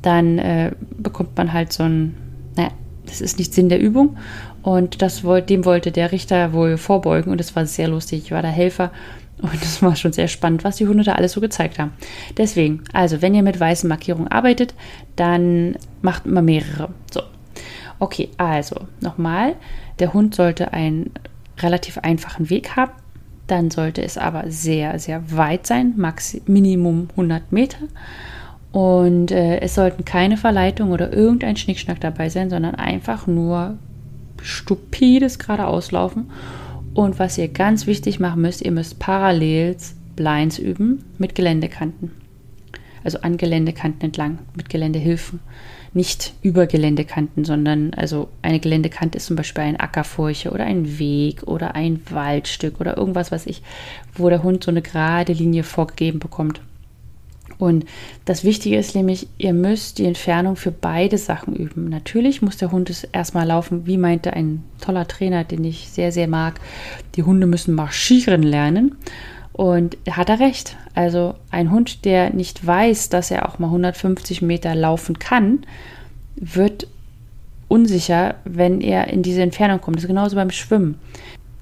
dann 0.00 0.38
äh, 0.38 0.72
bekommt 0.96 1.36
man 1.36 1.52
halt 1.52 1.72
so 1.72 1.84
ein, 1.84 2.14
naja, 2.56 2.70
das 3.06 3.20
ist 3.20 3.38
nicht 3.38 3.54
Sinn 3.54 3.68
der 3.68 3.80
Übung. 3.80 4.16
Und 4.62 5.02
das, 5.02 5.22
dem 5.48 5.64
wollte 5.64 5.90
der 5.90 6.12
Richter 6.12 6.52
wohl 6.52 6.76
vorbeugen 6.76 7.32
und 7.32 7.38
das 7.38 7.56
war 7.56 7.66
sehr 7.66 7.88
lustig. 7.88 8.22
Ich 8.24 8.30
war 8.30 8.42
der 8.42 8.52
Helfer 8.52 8.92
und 9.42 9.60
das 9.60 9.82
war 9.82 9.96
schon 9.96 10.12
sehr 10.12 10.28
spannend, 10.28 10.62
was 10.62 10.76
die 10.76 10.86
Hunde 10.86 11.02
da 11.02 11.12
alles 11.12 11.32
so 11.32 11.40
gezeigt 11.40 11.78
haben. 11.78 11.92
Deswegen, 12.36 12.84
also 12.92 13.20
wenn 13.22 13.34
ihr 13.34 13.42
mit 13.42 13.58
weißen 13.58 13.88
Markierungen 13.88 14.28
arbeitet, 14.28 14.74
dann 15.16 15.76
macht 16.00 16.26
immer 16.26 16.42
mehrere. 16.42 16.90
So. 17.12 17.22
Okay, 17.98 18.30
also 18.36 18.76
nochmal, 19.00 19.56
der 19.98 20.12
Hund 20.12 20.34
sollte 20.34 20.72
einen 20.72 21.10
relativ 21.58 21.98
einfachen 21.98 22.50
Weg 22.50 22.76
haben. 22.76 22.92
Dann 23.48 23.70
sollte 23.70 24.02
es 24.02 24.16
aber 24.16 24.44
sehr, 24.50 24.98
sehr 25.00 25.36
weit 25.36 25.66
sein, 25.66 25.94
max 25.96 26.40
Minimum 26.46 27.08
100 27.10 27.50
Meter. 27.50 27.78
Und 28.70 29.32
äh, 29.32 29.60
es 29.60 29.74
sollten 29.74 30.04
keine 30.04 30.36
Verleitungen 30.36 30.92
oder 30.92 31.12
irgendein 31.12 31.56
Schnickschnack 31.56 32.00
dabei 32.00 32.28
sein, 32.28 32.48
sondern 32.48 32.76
einfach 32.76 33.26
nur 33.26 33.76
stupides 34.40 35.38
geradeauslaufen 35.38 36.30
und 36.94 37.18
was 37.18 37.38
ihr 37.38 37.48
ganz 37.48 37.86
wichtig 37.86 38.20
machen 38.20 38.42
müsst, 38.42 38.62
ihr 38.62 38.72
müsst 38.72 38.98
parallel 38.98 39.76
Blinds 40.16 40.58
üben 40.58 41.04
mit 41.18 41.34
Geländekanten. 41.34 42.12
Also 43.04 43.18
an 43.20 43.36
Geländekanten 43.36 44.02
entlang, 44.02 44.38
mit 44.54 44.68
Geländehilfen. 44.68 45.40
Nicht 45.94 46.32
über 46.42 46.66
Geländekanten, 46.66 47.44
sondern 47.44 47.92
also 47.94 48.28
eine 48.40 48.60
Geländekante 48.60 49.18
ist 49.18 49.26
zum 49.26 49.36
Beispiel 49.36 49.64
ein 49.64 49.80
Ackerfurche 49.80 50.50
oder 50.50 50.64
ein 50.64 50.98
Weg 50.98 51.42
oder 51.42 51.74
ein 51.74 52.00
Waldstück 52.08 52.80
oder 52.80 52.96
irgendwas, 52.96 53.30
was 53.30 53.46
ich, 53.46 53.62
wo 54.14 54.30
der 54.30 54.42
Hund 54.42 54.64
so 54.64 54.70
eine 54.70 54.80
gerade 54.80 55.34
Linie 55.34 55.64
vorgegeben 55.64 56.18
bekommt. 56.18 56.60
Und 57.62 57.84
das 58.24 58.42
Wichtige 58.42 58.76
ist 58.76 58.96
nämlich, 58.96 59.28
ihr 59.38 59.52
müsst 59.52 59.98
die 59.98 60.06
Entfernung 60.06 60.56
für 60.56 60.72
beide 60.72 61.16
Sachen 61.16 61.54
üben. 61.54 61.88
Natürlich 61.88 62.42
muss 62.42 62.56
der 62.56 62.72
Hund 62.72 62.90
es 62.90 63.04
erstmal 63.04 63.46
laufen, 63.46 63.86
wie 63.86 63.98
meinte 63.98 64.32
ein 64.32 64.64
toller 64.80 65.06
Trainer, 65.06 65.44
den 65.44 65.62
ich 65.62 65.88
sehr, 65.88 66.10
sehr 66.10 66.26
mag. 66.26 66.58
Die 67.14 67.22
Hunde 67.22 67.46
müssen 67.46 67.76
marschieren 67.76 68.42
lernen. 68.42 68.96
Und 69.52 69.96
hat 70.10 70.28
er 70.28 70.40
recht. 70.40 70.76
Also 70.96 71.36
ein 71.52 71.70
Hund, 71.70 72.04
der 72.04 72.30
nicht 72.30 72.66
weiß, 72.66 73.10
dass 73.10 73.30
er 73.30 73.48
auch 73.48 73.60
mal 73.60 73.68
150 73.68 74.42
Meter 74.42 74.74
laufen 74.74 75.20
kann, 75.20 75.60
wird 76.34 76.88
unsicher, 77.68 78.34
wenn 78.44 78.80
er 78.80 79.06
in 79.06 79.22
diese 79.22 79.42
Entfernung 79.42 79.80
kommt. 79.80 79.98
Das 79.98 80.02
ist 80.02 80.08
genauso 80.08 80.34
beim 80.34 80.50
Schwimmen. 80.50 80.98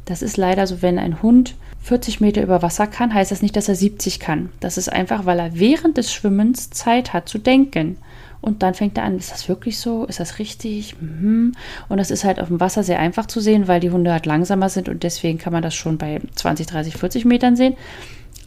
Das 0.06 0.22
ist 0.22 0.38
leider 0.38 0.66
so, 0.66 0.80
wenn 0.80 0.98
ein 0.98 1.20
Hund 1.20 1.56
40 1.82 2.20
Meter 2.20 2.42
über 2.42 2.62
Wasser 2.62 2.86
kann, 2.86 3.14
heißt 3.14 3.30
das 3.30 3.42
nicht, 3.42 3.56
dass 3.56 3.68
er 3.68 3.74
70 3.74 4.20
kann. 4.20 4.50
Das 4.60 4.76
ist 4.76 4.92
einfach, 4.92 5.24
weil 5.24 5.38
er 5.38 5.58
während 5.58 5.96
des 5.96 6.12
Schwimmens 6.12 6.70
Zeit 6.70 7.12
hat 7.12 7.28
zu 7.28 7.38
denken. 7.38 7.96
Und 8.42 8.62
dann 8.62 8.74
fängt 8.74 8.96
er 8.96 9.04
an, 9.04 9.18
ist 9.18 9.32
das 9.32 9.48
wirklich 9.48 9.78
so? 9.78 10.04
Ist 10.04 10.20
das 10.20 10.38
richtig? 10.38 10.96
Mhm. 11.00 11.52
Und 11.88 11.98
das 11.98 12.10
ist 12.10 12.24
halt 12.24 12.40
auf 12.40 12.48
dem 12.48 12.60
Wasser 12.60 12.82
sehr 12.82 12.98
einfach 12.98 13.26
zu 13.26 13.40
sehen, 13.40 13.68
weil 13.68 13.80
die 13.80 13.90
Hunde 13.90 14.12
halt 14.12 14.26
langsamer 14.26 14.68
sind 14.68 14.88
und 14.88 15.02
deswegen 15.02 15.38
kann 15.38 15.52
man 15.52 15.62
das 15.62 15.74
schon 15.74 15.98
bei 15.98 16.20
20, 16.34 16.66
30, 16.66 16.96
40 16.96 17.24
Metern 17.26 17.56
sehen. 17.56 17.74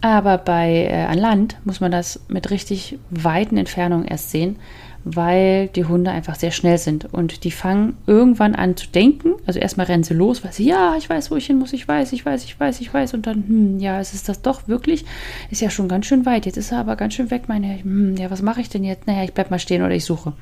Aber 0.02 0.38
bei 0.38 0.88
äh, 0.90 1.06
an 1.06 1.18
Land 1.18 1.58
muss 1.64 1.80
man 1.80 1.92
das 1.92 2.20
mit 2.28 2.50
richtig 2.50 2.98
weiten 3.10 3.56
Entfernungen 3.58 4.06
erst 4.06 4.32
sehen, 4.32 4.58
weil 5.06 5.68
die 5.68 5.86
Hunde 5.86 6.12
einfach 6.12 6.36
sehr 6.36 6.52
schnell 6.52 6.78
sind 6.78 7.14
und 7.14 7.44
die 7.44 7.52
fangen 7.52 7.98
irgendwann 8.08 8.56
an 8.56 8.78
zu 8.78 8.88
denken. 8.88 9.34
Also 9.46 9.60
erstmal 9.60 9.88
rennen 9.88 10.04
sie 10.04 10.14
los, 10.14 10.44
weil 10.44 10.54
sie, 10.54 10.66
ja, 10.66 10.96
ich 10.98 11.10
weiß, 11.10 11.30
wo 11.30 11.36
ich 11.36 11.46
hin 11.46 11.60
muss, 11.60 11.74
ich 11.74 11.88
weiß, 11.88 12.14
ich 12.14 12.26
weiß, 12.26 12.46
ich 12.46 12.58
weiß, 12.58 12.80
ich 12.80 12.94
weiß. 12.94 13.14
Und 13.14 13.28
dann, 13.28 13.44
hm, 13.48 13.80
ja, 13.80 14.00
es 14.00 14.14
ist 14.14 14.30
das 14.30 14.42
doch 14.42 14.68
wirklich, 14.68 15.06
ist 15.50 15.62
ja 15.62 15.70
schon 15.70 15.90
ganz 15.90 16.06
schön 16.06 16.26
weit. 16.26 16.46
Jetzt 16.46 16.58
ist 16.58 16.72
er 16.72 16.80
aber 16.80 16.96
ganz 16.96 17.16
schön 17.16 17.32
weg, 17.32 17.44
meine 17.48 17.68
Herr. 17.68 17.84
Hm, 17.84 18.16
ja, 18.16 18.32
was 18.32 18.42
mache 18.42 18.62
ich 18.62 18.70
denn 18.70 18.84
jetzt? 18.84 19.08
Naja, 19.08 19.24
ich 19.24 19.34
bleib 19.34 19.52
mal 19.52 19.60
stehen 19.60 19.84
oder 19.84 19.94
ich 19.94 20.06
suche. 20.06 20.34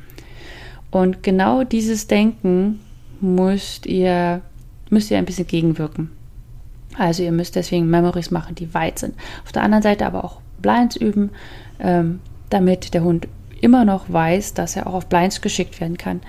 Und 0.91 1.23
genau 1.23 1.63
dieses 1.63 2.07
Denken 2.07 2.79
müsst 3.19 3.87
ihr, 3.87 4.41
müsst 4.89 5.09
ihr 5.09 5.17
ein 5.17 5.25
bisschen 5.25 5.47
gegenwirken. 5.47 6.11
Also 6.97 7.23
ihr 7.23 7.31
müsst 7.31 7.55
deswegen 7.55 7.89
Memories 7.89 8.31
machen, 8.31 8.53
die 8.55 8.73
weit 8.73 8.99
sind. 8.99 9.15
Auf 9.43 9.51
der 9.53 9.63
anderen 9.63 9.81
Seite 9.81 10.05
aber 10.05 10.23
auch 10.23 10.41
Blinds 10.61 10.97
üben, 10.97 11.31
ähm, 11.79 12.19
damit 12.49 12.93
der 12.93 13.03
Hund 13.03 13.27
immer 13.61 13.85
noch 13.85 14.11
weiß, 14.11 14.53
dass 14.53 14.75
er 14.75 14.87
auch 14.87 14.93
auf 14.93 15.07
Blinds 15.07 15.41
geschickt 15.41 15.79
werden 15.79 15.97
kann. 15.97 16.21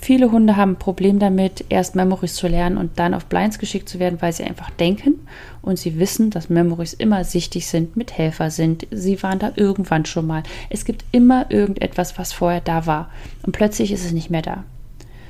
Viele 0.00 0.32
Hunde 0.32 0.56
haben 0.56 0.72
ein 0.72 0.78
Problem 0.80 1.20
damit, 1.20 1.64
erst 1.68 1.94
Memories 1.94 2.34
zu 2.34 2.48
lernen 2.48 2.76
und 2.76 2.98
dann 2.98 3.14
auf 3.14 3.26
Blinds 3.26 3.60
geschickt 3.60 3.88
zu 3.88 4.00
werden, 4.00 4.20
weil 4.20 4.32
sie 4.32 4.42
einfach 4.42 4.70
denken 4.70 5.14
und 5.62 5.78
sie 5.78 6.00
wissen, 6.00 6.30
dass 6.30 6.50
Memories 6.50 6.92
immer 6.92 7.22
sichtig 7.22 7.68
sind, 7.68 7.96
mit 7.96 8.18
Helfer 8.18 8.50
sind. 8.50 8.84
Sie 8.90 9.22
waren 9.22 9.38
da 9.38 9.52
irgendwann 9.54 10.04
schon 10.04 10.26
mal. 10.26 10.42
Es 10.70 10.84
gibt 10.84 11.04
immer 11.12 11.48
irgendetwas, 11.52 12.18
was 12.18 12.32
vorher 12.32 12.60
da 12.60 12.86
war 12.86 13.10
und 13.44 13.52
plötzlich 13.52 13.92
ist 13.92 14.04
es 14.04 14.10
nicht 14.10 14.28
mehr 14.28 14.42
da. 14.42 14.64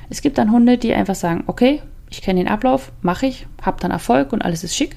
Es 0.08 0.22
gibt 0.22 0.38
dann 0.38 0.52
Hunde, 0.52 0.78
die 0.78 0.94
einfach 0.94 1.16
sagen, 1.16 1.44
okay, 1.48 1.82
ich 2.10 2.22
kenne 2.22 2.40
den 2.40 2.48
Ablauf, 2.48 2.92
mache 3.02 3.26
ich, 3.26 3.46
habe 3.60 3.80
dann 3.80 3.90
Erfolg 3.90 4.32
und 4.32 4.42
alles 4.42 4.64
ist 4.64 4.74
schick. 4.74 4.96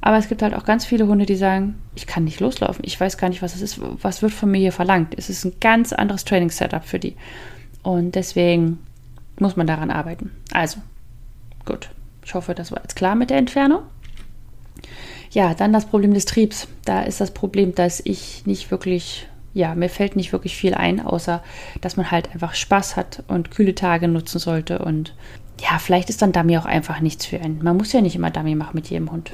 Aber 0.00 0.16
es 0.16 0.28
gibt 0.28 0.42
halt 0.42 0.54
auch 0.54 0.64
ganz 0.64 0.84
viele 0.84 1.06
Hunde, 1.06 1.26
die 1.26 1.36
sagen, 1.36 1.76
ich 1.94 2.06
kann 2.06 2.24
nicht 2.24 2.40
loslaufen, 2.40 2.84
ich 2.84 2.98
weiß 3.00 3.18
gar 3.18 3.28
nicht, 3.28 3.42
was 3.42 3.54
es 3.54 3.62
ist, 3.62 3.80
was 3.80 4.22
wird 4.22 4.32
von 4.32 4.50
mir 4.50 4.58
hier 4.58 4.72
verlangt. 4.72 5.14
Es 5.16 5.28
ist 5.28 5.44
ein 5.44 5.54
ganz 5.60 5.92
anderes 5.92 6.24
Training-Setup 6.24 6.84
für 6.84 6.98
die. 6.98 7.16
Und 7.82 8.14
deswegen 8.14 8.78
muss 9.38 9.56
man 9.56 9.66
daran 9.66 9.90
arbeiten. 9.90 10.30
Also, 10.52 10.78
gut. 11.64 11.90
Ich 12.24 12.34
hoffe, 12.34 12.54
das 12.54 12.70
war 12.70 12.82
jetzt 12.82 12.96
klar 12.96 13.14
mit 13.14 13.30
der 13.30 13.38
Entfernung. 13.38 13.82
Ja, 15.30 15.54
dann 15.54 15.72
das 15.72 15.86
Problem 15.86 16.14
des 16.14 16.26
Triebs. 16.26 16.68
Da 16.84 17.02
ist 17.02 17.20
das 17.20 17.32
Problem, 17.32 17.74
dass 17.74 18.00
ich 18.04 18.44
nicht 18.46 18.70
wirklich, 18.70 19.26
ja, 19.54 19.74
mir 19.74 19.88
fällt 19.88 20.16
nicht 20.16 20.32
wirklich 20.32 20.56
viel 20.56 20.74
ein, 20.74 21.00
außer 21.00 21.42
dass 21.80 21.96
man 21.96 22.10
halt 22.10 22.32
einfach 22.32 22.54
Spaß 22.54 22.96
hat 22.96 23.22
und 23.28 23.50
kühle 23.50 23.74
Tage 23.74 24.08
nutzen 24.08 24.38
sollte. 24.38 24.78
Und 24.80 25.14
ja, 25.60 25.78
vielleicht 25.78 26.10
ist 26.10 26.22
dann 26.22 26.32
Dummy 26.32 26.56
auch 26.58 26.66
einfach 26.66 27.00
nichts 27.00 27.26
für 27.26 27.40
einen. 27.40 27.62
Man 27.62 27.76
muss 27.76 27.92
ja 27.92 28.00
nicht 28.00 28.16
immer 28.16 28.30
Dummy 28.30 28.54
machen 28.54 28.74
mit 28.74 28.88
jedem 28.88 29.10
Hund. 29.10 29.32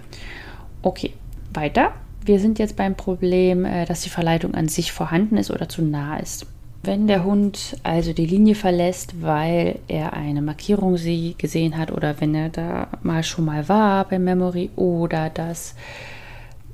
Okay, 0.85 1.15
weiter. 1.55 1.93
Wir 2.27 2.39
sind 2.39 2.59
jetzt 2.59 2.77
beim 2.77 2.95
Problem, 2.95 3.65
äh, 3.65 3.87
dass 3.87 4.03
die 4.03 4.11
Verleitung 4.11 4.55
an 4.55 4.69
sich 4.69 4.93
vorhanden 4.93 5.39
ist 5.39 5.51
oder 5.51 5.67
zu 5.67 5.81
nah 5.81 6.19
ist. 6.19 6.47
Wenn 6.83 7.07
der 7.07 7.25
Hund 7.25 7.79
also 7.83 8.13
die 8.13 8.27
Linie 8.27 8.55
verlässt, 8.55 9.23
weil 9.23 9.79
er 9.89 10.13
eine 10.13 10.43
Markierung 10.43 10.99
sie 10.99 11.37
gesehen 11.39 11.79
hat 11.79 11.91
oder 11.91 12.21
wenn 12.21 12.35
er 12.35 12.51
da 12.51 12.89
mal 13.03 13.23
schon 13.23 13.47
mal 13.47 13.67
war 13.71 14.05
bei 14.05 14.19
Memory 14.19 14.69
oder 14.77 15.31
dass 15.31 15.75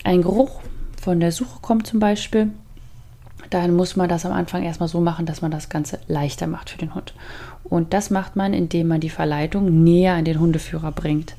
ein 0.02 0.22
Geruch 0.22 0.60
von 1.00 1.20
der 1.20 1.30
Suche 1.30 1.60
kommt 1.62 1.86
zum 1.86 2.00
Beispiel, 2.00 2.50
dann 3.50 3.76
muss 3.76 3.94
man 3.94 4.08
das 4.08 4.26
am 4.26 4.32
Anfang 4.32 4.64
erstmal 4.64 4.88
so 4.88 5.00
machen, 5.00 5.24
dass 5.24 5.40
man 5.40 5.52
das 5.52 5.68
Ganze 5.68 6.00
leichter 6.08 6.48
macht 6.48 6.70
für 6.70 6.78
den 6.78 6.96
Hund. 6.96 7.14
Und 7.62 7.92
das 7.92 8.10
macht 8.10 8.34
man, 8.34 8.54
indem 8.54 8.88
man 8.88 9.00
die 9.00 9.08
Verleitung 9.08 9.84
näher 9.84 10.14
an 10.14 10.24
den 10.24 10.40
Hundeführer 10.40 10.90
bringt. 10.90 11.36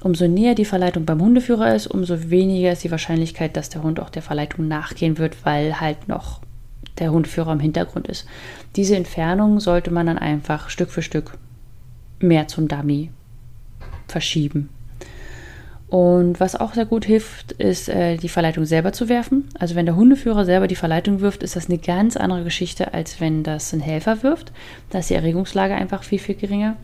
Umso 0.00 0.28
näher 0.28 0.54
die 0.54 0.64
Verleitung 0.64 1.04
beim 1.04 1.20
Hundeführer 1.20 1.74
ist, 1.74 1.88
umso 1.88 2.30
weniger 2.30 2.72
ist 2.72 2.84
die 2.84 2.90
Wahrscheinlichkeit, 2.90 3.56
dass 3.56 3.68
der 3.68 3.82
Hund 3.82 4.00
auch 4.00 4.10
der 4.10 4.22
Verleitung 4.22 4.68
nachgehen 4.68 5.18
wird, 5.18 5.44
weil 5.44 5.80
halt 5.80 6.08
noch 6.08 6.40
der 6.98 7.12
Hundeführer 7.12 7.52
im 7.52 7.60
Hintergrund 7.60 8.06
ist. 8.06 8.26
Diese 8.76 8.96
Entfernung 8.96 9.60
sollte 9.60 9.90
man 9.90 10.06
dann 10.06 10.18
einfach 10.18 10.70
Stück 10.70 10.90
für 10.90 11.02
Stück 11.02 11.36
mehr 12.20 12.48
zum 12.48 12.68
Dummy 12.68 13.10
verschieben. 14.06 14.68
Und 15.88 16.38
was 16.38 16.54
auch 16.54 16.74
sehr 16.74 16.84
gut 16.84 17.06
hilft, 17.06 17.52
ist 17.52 17.88
äh, 17.88 18.18
die 18.18 18.28
Verleitung 18.28 18.66
selber 18.66 18.92
zu 18.92 19.08
werfen. 19.08 19.48
Also 19.58 19.74
wenn 19.74 19.86
der 19.86 19.96
Hundeführer 19.96 20.44
selber 20.44 20.66
die 20.66 20.76
Verleitung 20.76 21.20
wirft, 21.20 21.42
ist 21.42 21.56
das 21.56 21.68
eine 21.68 21.78
ganz 21.78 22.16
andere 22.16 22.44
Geschichte, 22.44 22.92
als 22.92 23.22
wenn 23.22 23.42
das 23.42 23.72
ein 23.72 23.80
Helfer 23.80 24.22
wirft. 24.22 24.52
Da 24.90 24.98
ist 24.98 25.08
die 25.08 25.14
Erregungslage 25.14 25.74
einfach 25.74 26.02
viel, 26.02 26.18
viel 26.18 26.34
geringer. 26.34 26.76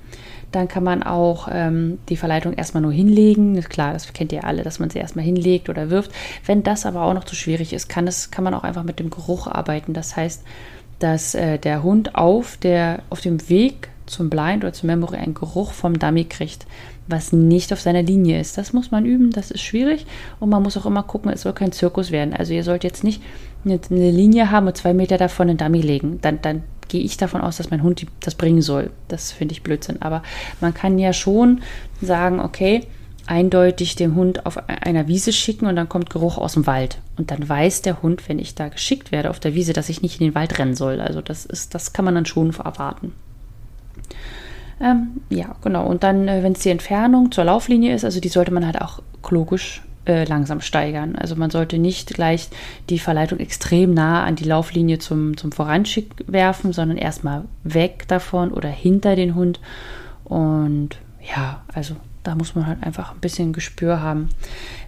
Dann 0.53 0.69
kann 0.69 0.85
man 0.85 1.03
auch 1.03 1.49
ähm, 1.53 1.99
die 2.09 2.17
Verleitung 2.17 2.55
erstmal 2.55 2.83
nur 2.83 2.93
hinlegen. 2.93 3.57
Ist 3.57 3.69
klar, 3.69 3.93
das 3.93 4.11
kennt 4.14 4.33
ihr 4.33 4.45
alle, 4.45 4.62
dass 4.62 4.79
man 4.79 4.88
sie 4.88 5.01
erstmal 5.01 5.25
hinlegt 5.25 5.69
oder 5.69 5.90
wirft. 5.90 6.11
Wenn 6.47 6.62
das 6.62 6.87
aber 6.87 7.03
auch 7.03 7.12
noch 7.12 7.25
zu 7.25 7.35
schwierig 7.35 7.75
ist, 7.75 7.90
kann, 7.90 8.07
das, 8.07 8.31
kann 8.31 8.45
man 8.45 8.55
auch 8.55 8.64
einfach 8.64 8.85
mit 8.85 9.01
dem 9.01 9.11
Geruch 9.11 9.47
arbeiten. 9.47 9.93
Das 9.93 10.17
heißt, 10.17 10.45
dass 10.99 11.35
äh, 11.35 11.59
der 11.59 11.83
Hund 11.83 12.14
auf, 12.14 12.57
der, 12.57 13.03
auf 13.11 13.21
dem 13.21 13.51
Weg 13.51 13.88
zum 14.07 14.31
Blind 14.31 14.64
oder 14.64 14.73
zum 14.73 14.87
Memory 14.87 15.17
einen 15.17 15.35
Geruch 15.35 15.73
vom 15.73 15.99
Dummy 15.99 16.25
kriegt 16.25 16.67
was 17.07 17.33
nicht 17.33 17.73
auf 17.73 17.81
seiner 17.81 18.03
Linie 18.03 18.40
ist. 18.40 18.57
Das 18.57 18.73
muss 18.73 18.90
man 18.90 19.05
üben, 19.05 19.31
das 19.31 19.51
ist 19.51 19.62
schwierig 19.62 20.07
und 20.40 20.49
man 20.49 20.62
muss 20.62 20.77
auch 20.77 20.87
immer 20.87 21.03
gucken, 21.03 21.31
es 21.31 21.43
soll 21.43 21.53
kein 21.53 21.73
Zirkus 21.73 22.11
werden. 22.11 22.35
Also 22.35 22.53
ihr 22.53 22.64
sollt 22.64 22.85
jetzt 22.85 23.05
nicht 23.05 23.23
eine, 23.64 23.79
Linie 24.11 24.51
haben 24.51 24.67
und 24.67 24.77
zwei 24.77 24.95
Meter 24.95 25.19
davon 25.19 25.49
einen 25.49 25.59
Dummy 25.59 25.81
legen. 25.81 26.19
Dann, 26.23 26.40
dann 26.43 26.62
gehe 26.88 27.03
ich 27.03 27.17
davon 27.17 27.40
aus, 27.40 27.57
dass 27.57 27.71
mein 27.71 27.83
Hund 27.83 28.07
das 28.21 28.35
bringen 28.35 28.62
soll. 28.62 28.90
Das 29.09 29.33
finde 29.33 29.53
ich 29.53 29.62
Blödsinn. 29.62 30.03
Aber 30.03 30.23
man 30.61 30.75
kann 30.75 30.99
ja 30.99 31.12
schon 31.12 31.62
sagen, 32.01 32.40
okay, 32.40 32.87
eindeutig 33.27 33.97
den 33.97 34.14
Hund 34.14 34.45
auf 34.45 34.69
einer 34.69 35.09
Wiese 35.09 35.33
schicken 35.33 35.67
und 35.67 35.77
dann 35.77 35.88
kommt 35.88 36.11
Geruch 36.11 36.37
aus 36.37 36.55
dem 36.55 36.67
Wald. 36.67 36.99
Und 37.17 37.31
dann 37.31 37.49
weiß 37.49 37.83
der 37.83 38.03
Hund, 38.03 38.29
wenn 38.29 38.38
ich 38.38 38.55
da 38.55 38.69
geschickt 38.69 39.12
werde 39.12 39.31
auf 39.31 39.40
der 39.40 39.55
Wiese, 39.55 39.73
dass 39.73 39.88
ich 39.88 40.03
nicht 40.03 40.21
in 40.21 40.29
den 40.29 40.35
Wald 40.35 40.59
rennen 40.59 40.75
soll. 40.75 41.01
Also 41.01 41.23
das 41.23 41.47
ist, 41.47 41.75
das 41.75 41.93
kann 41.93 42.05
man 42.05 42.14
dann 42.14 42.27
schon 42.27 42.51
erwarten. 42.51 43.12
Ähm, 44.85 45.23
ja, 45.31 45.57
genau. 45.62 45.87
Und 45.87 46.03
dann, 46.03 46.29
äh, 46.29 46.42
wenn 46.42 46.53
es 46.53 46.61
die 46.61 46.68
Entfernung 46.68 47.33
zur 47.33 47.44
Lauflinie 47.44 47.94
ist, 47.94 48.05
also 48.05 48.20
die 48.20 48.29
sollte 48.29 48.53
man 48.53 48.66
halt 48.66 48.83
auch 48.83 49.01
logisch 49.31 49.83
äh, 50.05 50.25
langsam 50.25 50.61
steigern. 50.61 51.16
Also 51.16 51.37
man 51.37 51.51
sollte 51.51 51.79
nicht 51.79 52.12
gleich 52.12 52.49
die 52.90 52.99
Verleitung 52.99 53.38
extrem 53.38 53.94
nah 53.94 54.25
an 54.25 54.37
die 54.37 54.44
Lauflinie 54.44 54.99
zum, 54.99 55.38
zum 55.38 55.53
Voranschick 55.53 56.11
werfen, 56.27 56.75
sondern 56.75 56.99
erstmal 56.99 57.44
weg 57.62 58.07
davon 58.09 58.53
oder 58.53 58.68
hinter 58.68 59.16
den 59.16 59.35
Hund. 59.35 59.59
Und 60.25 60.90
ja, 61.35 61.62
also 61.73 61.97
da 62.23 62.35
muss 62.35 62.55
man 62.55 62.66
halt 62.66 62.83
einfach 62.83 63.12
ein 63.12 63.20
bisschen 63.20 63.55
Gespür 63.55 64.03
haben. 64.03 64.29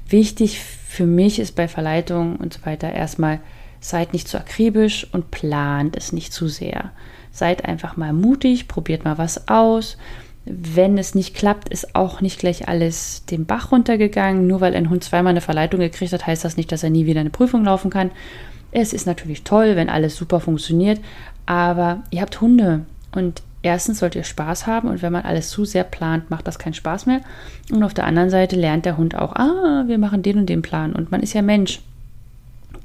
Wichtig 0.06 0.60
für 0.60 1.06
mich 1.06 1.38
ist 1.38 1.56
bei 1.56 1.68
Verleitung 1.68 2.36
und 2.36 2.52
so 2.52 2.66
weiter 2.66 2.92
erstmal, 2.92 3.40
seid 3.80 4.12
nicht 4.12 4.28
zu 4.28 4.38
akribisch 4.38 5.06
und 5.12 5.30
plant 5.30 5.96
es 5.96 6.12
nicht 6.12 6.34
zu 6.34 6.48
sehr. 6.48 6.90
Seid 7.36 7.66
einfach 7.66 7.98
mal 7.98 8.14
mutig, 8.14 8.66
probiert 8.66 9.04
mal 9.04 9.18
was 9.18 9.48
aus. 9.48 9.98
Wenn 10.46 10.96
es 10.96 11.14
nicht 11.14 11.34
klappt, 11.34 11.68
ist 11.68 11.94
auch 11.94 12.22
nicht 12.22 12.38
gleich 12.38 12.66
alles 12.66 13.26
den 13.26 13.44
Bach 13.44 13.72
runtergegangen. 13.72 14.46
Nur 14.46 14.62
weil 14.62 14.74
ein 14.74 14.88
Hund 14.88 15.04
zweimal 15.04 15.32
eine 15.32 15.42
Verleitung 15.42 15.80
gekriegt 15.80 16.14
hat, 16.14 16.26
heißt 16.26 16.46
das 16.46 16.56
nicht, 16.56 16.72
dass 16.72 16.82
er 16.82 16.88
nie 16.88 17.04
wieder 17.04 17.20
eine 17.20 17.28
Prüfung 17.28 17.62
laufen 17.62 17.90
kann. 17.90 18.10
Es 18.72 18.94
ist 18.94 19.06
natürlich 19.06 19.44
toll, 19.44 19.76
wenn 19.76 19.90
alles 19.90 20.16
super 20.16 20.40
funktioniert, 20.40 20.98
aber 21.44 22.04
ihr 22.10 22.22
habt 22.22 22.40
Hunde 22.40 22.86
und 23.12 23.42
erstens 23.60 23.98
sollt 23.98 24.14
ihr 24.14 24.24
Spaß 24.24 24.66
haben 24.66 24.88
und 24.88 25.02
wenn 25.02 25.12
man 25.12 25.24
alles 25.24 25.50
zu 25.50 25.66
sehr 25.66 25.84
plant, 25.84 26.30
macht 26.30 26.46
das 26.46 26.58
keinen 26.58 26.72
Spaß 26.72 27.04
mehr. 27.04 27.20
Und 27.70 27.82
auf 27.82 27.92
der 27.92 28.06
anderen 28.06 28.30
Seite 28.30 28.56
lernt 28.56 28.86
der 28.86 28.96
Hund 28.96 29.14
auch, 29.14 29.36
ah, 29.36 29.84
wir 29.86 29.98
machen 29.98 30.22
den 30.22 30.38
und 30.38 30.46
den 30.46 30.62
Plan 30.62 30.94
und 30.94 31.10
man 31.10 31.20
ist 31.20 31.34
ja 31.34 31.42
Mensch. 31.42 31.82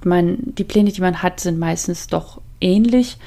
Man, 0.04 0.40
die 0.42 0.66
Pläne, 0.66 0.92
die 0.92 1.02
man 1.02 1.24
hat, 1.24 1.40
sind 1.40 1.58
meistens 1.58 2.08
doch 2.08 2.42
ähnlich 2.60 3.18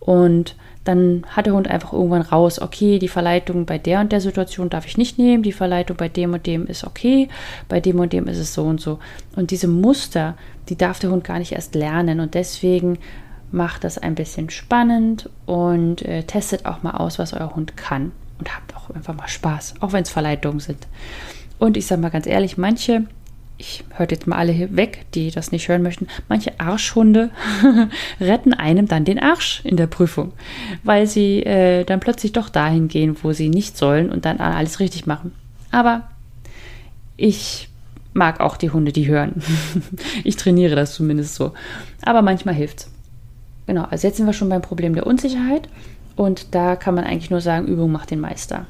und 0.00 0.56
dann 0.84 1.24
hat 1.28 1.46
der 1.46 1.52
Hund 1.52 1.68
einfach 1.68 1.92
irgendwann 1.92 2.22
raus, 2.22 2.58
okay, 2.58 2.98
die 2.98 3.08
Verleitung 3.08 3.66
bei 3.66 3.76
der 3.78 4.00
und 4.00 4.12
der 4.12 4.20
Situation 4.20 4.70
darf 4.70 4.86
ich 4.86 4.96
nicht 4.96 5.18
nehmen, 5.18 5.42
die 5.42 5.52
Verleitung 5.52 5.96
bei 5.96 6.08
dem 6.08 6.32
und 6.32 6.46
dem 6.46 6.66
ist 6.66 6.84
okay, 6.84 7.28
bei 7.68 7.80
dem 7.80 8.00
und 8.00 8.12
dem 8.12 8.26
ist 8.26 8.38
es 8.38 8.54
so 8.54 8.64
und 8.64 8.80
so. 8.80 8.98
Und 9.36 9.50
diese 9.50 9.68
Muster, 9.68 10.36
die 10.68 10.76
darf 10.76 10.98
der 10.98 11.10
Hund 11.10 11.22
gar 11.22 11.38
nicht 11.38 11.52
erst 11.52 11.74
lernen 11.74 12.18
und 12.18 12.34
deswegen 12.34 12.98
macht 13.52 13.84
das 13.84 13.98
ein 13.98 14.14
bisschen 14.14 14.48
spannend 14.48 15.28
und 15.44 16.02
äh, 16.02 16.22
testet 16.22 16.64
auch 16.64 16.82
mal 16.82 16.92
aus, 16.92 17.18
was 17.18 17.34
euer 17.34 17.54
Hund 17.54 17.76
kann 17.76 18.12
und 18.38 18.54
habt 18.54 18.74
auch 18.74 18.90
einfach 18.94 19.14
mal 19.14 19.28
Spaß, 19.28 19.74
auch 19.80 19.92
wenn 19.92 20.02
es 20.02 20.10
Verleitungen 20.10 20.60
sind. 20.60 20.86
Und 21.58 21.76
ich 21.76 21.86
sage 21.86 22.00
mal 22.00 22.10
ganz 22.10 22.26
ehrlich, 22.26 22.56
manche 22.56 23.04
ich 23.60 23.84
höre 23.90 24.10
jetzt 24.10 24.26
mal 24.26 24.36
alle 24.36 24.74
weg, 24.74 25.04
die 25.14 25.30
das 25.30 25.52
nicht 25.52 25.68
hören 25.68 25.82
möchten, 25.82 26.08
manche 26.28 26.58
Arschhunde 26.58 27.30
retten 28.20 28.54
einem 28.54 28.88
dann 28.88 29.04
den 29.04 29.18
Arsch 29.18 29.60
in 29.64 29.76
der 29.76 29.86
Prüfung, 29.86 30.32
weil 30.82 31.06
sie 31.06 31.42
äh, 31.42 31.84
dann 31.84 32.00
plötzlich 32.00 32.32
doch 32.32 32.48
dahin 32.48 32.88
gehen, 32.88 33.16
wo 33.22 33.32
sie 33.32 33.50
nicht 33.50 33.76
sollen 33.76 34.10
und 34.10 34.24
dann 34.24 34.38
alles 34.38 34.80
richtig 34.80 35.06
machen. 35.06 35.32
Aber 35.70 36.08
ich 37.18 37.68
mag 38.14 38.40
auch 38.40 38.56
die 38.56 38.70
Hunde, 38.70 38.92
die 38.92 39.06
hören. 39.06 39.42
ich 40.24 40.36
trainiere 40.36 40.74
das 40.74 40.94
zumindest 40.94 41.34
so. 41.34 41.52
Aber 42.02 42.22
manchmal 42.22 42.54
hilft's. 42.54 42.90
Genau, 43.66 43.84
also 43.84 44.06
jetzt 44.06 44.16
sind 44.16 44.26
wir 44.26 44.32
schon 44.32 44.48
beim 44.48 44.62
Problem 44.62 44.94
der 44.94 45.06
Unsicherheit 45.06 45.68
und 46.16 46.54
da 46.54 46.76
kann 46.76 46.94
man 46.94 47.04
eigentlich 47.04 47.30
nur 47.30 47.42
sagen, 47.42 47.66
Übung 47.66 47.92
macht 47.92 48.10
den 48.10 48.20
Meister. 48.20 48.66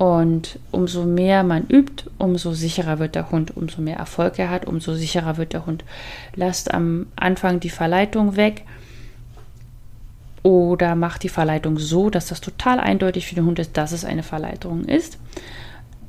Und 0.00 0.58
umso 0.70 1.04
mehr 1.04 1.42
man 1.42 1.66
übt, 1.66 2.04
umso 2.16 2.54
sicherer 2.54 2.98
wird 2.98 3.14
der 3.14 3.30
Hund, 3.30 3.54
umso 3.54 3.82
mehr 3.82 3.98
Erfolg 3.98 4.38
er 4.38 4.48
hat, 4.48 4.64
umso 4.64 4.94
sicherer 4.94 5.36
wird 5.36 5.52
der 5.52 5.66
Hund. 5.66 5.84
Lasst 6.34 6.72
am 6.72 7.08
Anfang 7.16 7.60
die 7.60 7.68
Verleitung 7.68 8.34
weg 8.34 8.64
oder 10.42 10.94
macht 10.94 11.22
die 11.22 11.28
Verleitung 11.28 11.78
so, 11.78 12.08
dass 12.08 12.28
das 12.28 12.40
total 12.40 12.80
eindeutig 12.80 13.26
für 13.26 13.34
den 13.34 13.44
Hund 13.44 13.58
ist, 13.58 13.76
dass 13.76 13.92
es 13.92 14.06
eine 14.06 14.22
Verleitung 14.22 14.86
ist. 14.86 15.18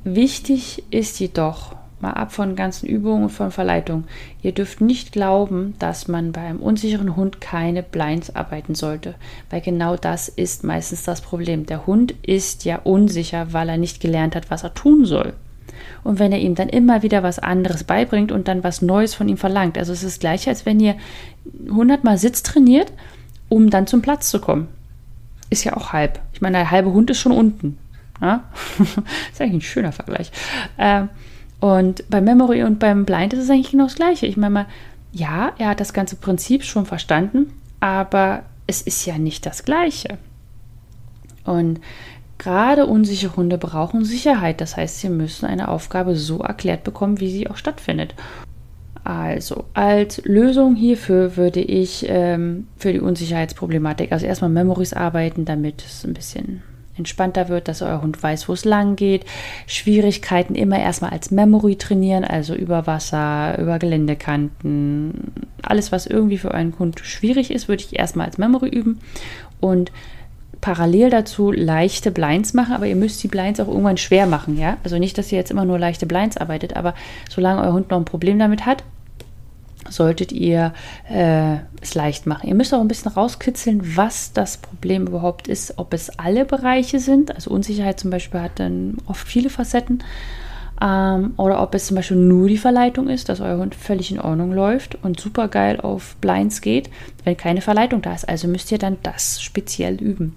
Wichtig 0.06 0.86
ist 0.90 1.20
jedoch, 1.20 1.76
mal 2.02 2.12
ab 2.12 2.32
von 2.32 2.56
ganzen 2.56 2.88
Übungen 2.88 3.24
und 3.24 3.30
von 3.30 3.52
Verleitung. 3.52 4.06
Ihr 4.42 4.52
dürft 4.52 4.82
nicht 4.82 5.12
glauben, 5.12 5.76
dass 5.80 6.08
man 6.08 6.32
bei 6.32 6.42
einem 6.42 6.60
unsicheren 6.60 7.16
Hund 7.16 7.42
keine 7.42 7.84
Blinds 7.84 8.36
arbeiten 8.36 8.76
sollte, 8.76 9.16
weil 9.50 9.62
genau 9.62 9.96
das 9.96 10.30
ist 10.30 10.64
meistens 10.64 11.04
das 11.04 11.22
Problem. 11.22 11.66
Der 11.66 11.86
Hund 11.86 12.14
ist 12.24 12.66
ja 12.66 12.80
unsicher, 12.84 13.54
weil 13.54 13.70
er 13.70 13.78
nicht 13.78 14.00
gelernt 14.02 14.36
hat, 14.36 14.50
was 14.50 14.64
er 14.64 14.74
tun 14.74 15.06
soll. 15.06 15.34
Und 16.04 16.20
wenn 16.20 16.32
er 16.32 16.40
ihm 16.40 16.56
dann 16.56 16.70
immer 16.70 17.04
wieder 17.04 17.24
was 17.24 17.40
anderes 17.40 17.84
beibringt 17.84 18.32
und 18.32 18.48
dann 18.48 18.64
was 18.64 18.82
Neues 18.82 19.14
von 19.14 19.30
ihm 19.30 19.38
verlangt, 19.38 19.78
also 19.78 19.94
es 19.94 20.04
ist 20.04 20.16
das 20.16 20.20
gleiche, 20.20 20.50
als 20.50 20.66
wenn 20.66 20.80
ihr 20.80 20.96
hundertmal 21.70 22.18
Sitz 22.18 22.44
trainiert, 22.44 22.92
um 23.50 23.70
dann 23.70 23.88
zum 23.88 24.02
Platz 24.02 24.30
zu 24.30 24.40
kommen. 24.40 24.68
Ist 25.50 25.64
ja 25.64 25.76
auch 25.76 25.94
halb. 25.94 26.20
Ich 26.34 26.42
meine, 26.42 26.58
der 26.58 26.72
halbe 26.72 26.92
Hund 26.92 27.10
ist 27.10 27.20
schon 27.20 27.34
unten. 27.34 27.78
Ja? 28.22 28.46
ist 29.32 29.42
eigentlich 29.42 29.54
ein 29.54 29.62
schöner 29.62 29.92
Vergleich. 29.92 30.32
Äh, 30.78 31.04
und 31.62 32.10
beim 32.10 32.26
Memory 32.26 32.64
und 32.64 32.80
beim 32.80 33.06
Blind 33.06 33.34
ist 33.34 33.44
es 33.44 33.50
eigentlich 33.50 33.72
genau 33.72 33.86
das 33.86 33.96
Gleiche. 33.96 34.26
Ich 34.26 34.36
meine 34.36 34.54
mal, 34.54 34.66
ja, 35.14 35.54
er 35.60 35.70
hat 35.70 35.80
das 35.80 35.94
ganze 35.94 36.16
Prinzip 36.16 36.64
schon 36.64 36.88
verstanden, 36.88 37.54
aber 37.80 38.44
es 38.66 38.82
ist 38.82 39.06
ja 39.06 39.20
nicht 39.20 39.46
das 39.46 39.64
Gleiche. 39.64 40.18
Und 41.46 41.80
gerade 42.40 42.88
unsichere 42.88 43.36
Hunde 43.36 43.60
brauchen 43.60 44.04
Sicherheit. 44.06 44.60
Das 44.60 44.76
heißt, 44.76 45.02
sie 45.02 45.10
müssen 45.10 45.46
eine 45.46 45.68
Aufgabe 45.68 46.16
so 46.16 46.40
erklärt 46.40 46.84
bekommen, 46.84 47.20
wie 47.20 47.30
sie 47.30 47.48
auch 47.48 47.58
stattfindet. 47.58 48.16
Also, 49.04 49.66
als 49.74 50.24
Lösung 50.26 50.76
hierfür 50.76 51.38
würde 51.38 51.62
ich 51.62 52.06
ähm, 52.08 52.68
für 52.78 52.92
die 52.92 53.00
Unsicherheitsproblematik, 53.00 54.12
also 54.12 54.26
erstmal 54.26 54.50
Memories 54.50 54.94
arbeiten, 54.94 55.46
damit 55.46 55.84
es 55.84 56.04
ein 56.06 56.14
bisschen 56.14 56.64
entspannter 56.98 57.50
wird, 57.50 57.68
dass 57.68 57.82
euer 57.82 58.02
Hund 58.02 58.22
weiß, 58.22 58.50
wo 58.50 58.54
es 58.54 58.66
lang 58.66 58.96
geht. 58.96 59.26
Schwierigkeiten 59.68 60.56
immer 60.56 60.80
erstmal 60.80 61.12
als 61.12 61.32
Memory 61.32 61.76
trainieren, 61.76 62.24
also 62.24 62.54
über 62.54 62.88
Wasser, 62.88 63.58
über 63.60 63.80
Geländekanten. 63.80 65.32
Alles, 65.62 65.92
was 65.92 66.06
irgendwie 66.06 66.38
für 66.38 66.52
euren 66.52 66.78
Hund 66.78 67.00
schwierig 67.02 67.52
ist, 67.52 67.68
würde 67.68 67.84
ich 67.84 67.98
erstmal 67.98 68.28
als 68.28 68.38
Memory 68.38 68.70
üben. 68.70 69.00
Und 69.60 69.92
parallel 70.62 71.10
dazu 71.10 71.52
leichte 71.52 72.12
Blinds 72.12 72.54
machen, 72.54 72.74
aber 72.74 72.86
ihr 72.86 72.96
müsst 72.96 73.22
die 73.24 73.28
Blinds 73.28 73.60
auch 73.60 73.68
irgendwann 73.68 73.98
schwer 73.98 74.28
machen, 74.28 74.58
ja? 74.58 74.78
Also 74.84 75.00
nicht, 75.00 75.18
dass 75.18 75.32
ihr 75.32 75.38
jetzt 75.38 75.52
immer 75.52 75.66
nur 75.66 75.80
leichte 75.80 76.06
Blinds 76.06 76.38
arbeitet, 76.38 76.76
aber 76.76 76.94
solange 77.30 77.62
euer 77.62 77.74
Hund 77.74 77.90
noch 77.90 77.98
ein 77.98 78.06
Problem 78.06 78.38
damit 78.38 78.66
hat, 78.66 78.84
solltet 79.90 80.32
ihr 80.32 80.74
äh, 81.10 81.58
es 81.82 81.96
leicht 81.96 82.28
machen. 82.28 82.48
Ihr 82.48 82.56
müsst 82.56 82.74
auch 82.74 82.82
ein 82.82 82.88
bisschen 82.88 83.12
rauskitzeln, 83.12 83.96
was 83.96 84.34
das 84.34 84.58
Problem 84.58 85.08
überhaupt 85.08 85.48
ist, 85.48 85.78
ob 85.78 85.94
es 85.94 86.18
alle 86.20 86.46
Bereiche 86.46 87.00
sind. 87.00 87.34
Also 87.34 87.52
Unsicherheit 87.52 88.00
zum 88.00 88.12
Beispiel 88.12 88.42
hat 88.42 88.60
dann 88.60 88.98
oft 89.08 89.28
viele 89.28 89.50
Facetten. 89.50 90.04
Ähm, 90.82 91.34
oder 91.38 91.62
ob 91.62 91.76
es 91.76 91.88
zum 91.88 91.96
Beispiel 91.96 92.18
nur 92.18 92.48
die 92.48 92.58
Verleitung 92.58 93.08
ist, 93.08 93.30
dass 93.30 93.40
euer 93.40 93.58
Hund 93.58 93.76
völlig 93.76 94.12
in 94.12 94.20
Ordnung 94.20 94.52
läuft 94.52 94.98
und 95.04 95.20
super 95.20 95.48
geil 95.48 95.80
auf 95.80 96.16
Blinds 96.22 96.62
geht, 96.62 96.90
wenn 97.24 97.38
keine 97.38 97.62
Verleitung 97.62 98.02
da 98.02 98.14
ist. 98.14 98.28
Also 98.28 98.48
müsst 98.48 98.72
ihr 98.72 98.80
dann 98.80 98.98
das 99.04 99.42
speziell 99.42 99.96
üben. 100.02 100.36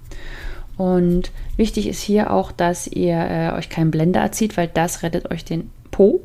Und 0.77 1.31
wichtig 1.55 1.87
ist 1.87 2.01
hier 2.01 2.31
auch, 2.31 2.51
dass 2.51 2.87
ihr 2.87 3.15
äh, 3.15 3.51
euch 3.53 3.69
keinen 3.69 3.91
Blender 3.91 4.19
erzieht, 4.19 4.57
weil 4.57 4.67
das 4.67 5.03
rettet 5.03 5.31
euch 5.31 5.45
den 5.45 5.71
Po. 5.89 6.21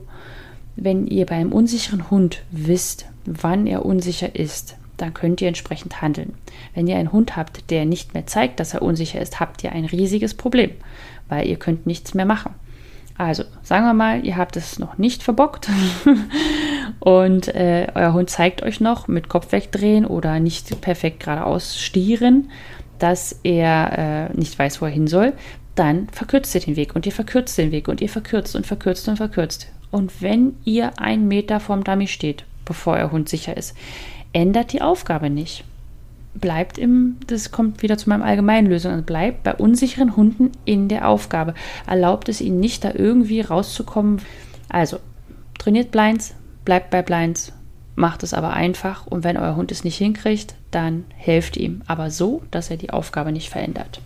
Wenn 0.77 1.07
ihr 1.07 1.27
beim 1.27 1.53
unsicheren 1.53 2.11
Hund 2.11 2.43
wisst, 2.51 3.07
wann 3.25 3.67
er 3.67 3.85
unsicher 3.85 4.35
ist, 4.35 4.77
dann 4.97 5.15
könnt 5.15 5.41
ihr 5.41 5.49
entsprechend 5.49 6.03
handeln. 6.03 6.35
Wenn 6.75 6.87
ihr 6.87 6.97
einen 6.97 7.13
Hund 7.13 7.37
habt, 7.37 7.71
der 7.71 7.85
nicht 7.85 8.15
mehr 8.15 8.27
zeigt, 8.27 8.61
dass 8.61 8.75
er 8.75 8.83
unsicher 8.83 9.21
ist, 9.21 9.41
habt 9.41 9.65
ihr 9.65 9.73
ein 9.73 9.87
riesiges 9.87 10.35
Problem, 10.35 10.71
weil 11.29 11.47
ihr 11.47 11.57
könnt 11.57 11.87
nichts 11.87 12.15
mehr 12.15 12.27
machen. 12.27 12.55
Also 13.17 13.45
sagen 13.63 13.85
wir 13.85 13.93
mal, 13.93 14.25
ihr 14.25 14.37
habt 14.37 14.57
es 14.57 14.79
noch 14.79 14.97
nicht 14.97 15.23
verbockt 15.23 15.69
und 17.01 17.49
äh, 17.49 17.89
euer 17.95 18.15
Hund 18.15 18.31
zeigt 18.31 18.63
euch 18.63 18.81
noch 18.81 19.09
mit 19.09 19.29
Kopf 19.29 19.53
wegdrehen 19.53 20.07
oder 20.07 20.41
nicht 20.41 20.81
perfekt 20.81 21.21
geradeaus 21.21 21.79
stieren, 21.79 22.51
dass 22.99 23.39
er 23.43 24.31
äh, 24.31 24.37
nicht 24.39 24.59
weiß, 24.59 24.81
wo 24.81 24.87
er 24.87 24.93
hin 24.93 25.07
soll. 25.07 25.35
Dann 25.75 26.09
verkürzt 26.09 26.55
ihr 26.55 26.63
den 26.63 26.77
Weg 26.77 26.97
und 26.97 27.05
ihr 27.05 27.13
verkürzt 27.13 27.59
den 27.59 27.73
Weg 27.73 27.89
und 27.89 28.01
ihr 28.01 28.09
verkürzt 28.09 28.57
und 28.57 28.67
verkürzt 28.67 29.07
und 29.09 29.17
verkürzt. 29.17 29.67
Und 29.91 30.23
wenn 30.23 30.55
ihr 30.65 30.99
einen 30.99 31.29
Meter 31.29 31.61
vorm 31.61 31.85
Dummy 31.85 32.07
steht, 32.07 32.45
bevor 32.71 32.95
euer 32.95 33.11
Hund 33.11 33.29
sicher 33.29 33.57
ist, 33.57 33.77
ändert 34.33 34.73
die 34.73 34.81
Aufgabe 34.81 35.29
nicht 35.29 35.65
bleibt 36.35 36.79
im, 36.79 37.17
das 37.27 37.51
kommt 37.51 37.83
wieder 37.83 37.99
zu 37.99 38.09
meinem 38.09 38.23
allgemeinen 38.23 38.69
Lösung, 38.69 38.93
also 38.93 39.05
bleibt 39.05 39.43
bei 39.43 39.55
unsicheren 39.55 40.17
Hunden 40.17 40.53
in 40.65 40.89
der 40.89 41.09
Aufgabe. 41.09 41.55
Erlaubt 41.87 42.29
es 42.29 42.41
ihnen 42.41 42.61
nicht, 42.61 42.85
da 42.85 42.93
irgendwie 42.95 43.41
rauszukommen. 43.41 44.21
Also, 44.69 44.99
trainiert 45.59 45.91
Blinds, 45.91 46.35
bleibt 46.65 46.91
bei 46.91 47.03
Blinds, 47.03 47.53
macht 47.97 48.23
es 48.23 48.33
aber 48.33 48.53
einfach 48.53 49.07
und 49.07 49.25
wenn 49.25 49.37
euer 49.37 49.57
Hund 49.57 49.73
es 49.73 49.85
nicht 49.85 49.99
hinkriegt, 49.99 50.55
dann 50.71 51.05
helft 51.17 51.57
ihm, 51.57 51.83
aber 51.87 52.11
so, 52.11 52.43
dass 52.51 52.71
er 52.71 52.77
die 52.77 52.91
Aufgabe 52.91 53.33
nicht 53.33 53.51
verändert. 53.51 54.01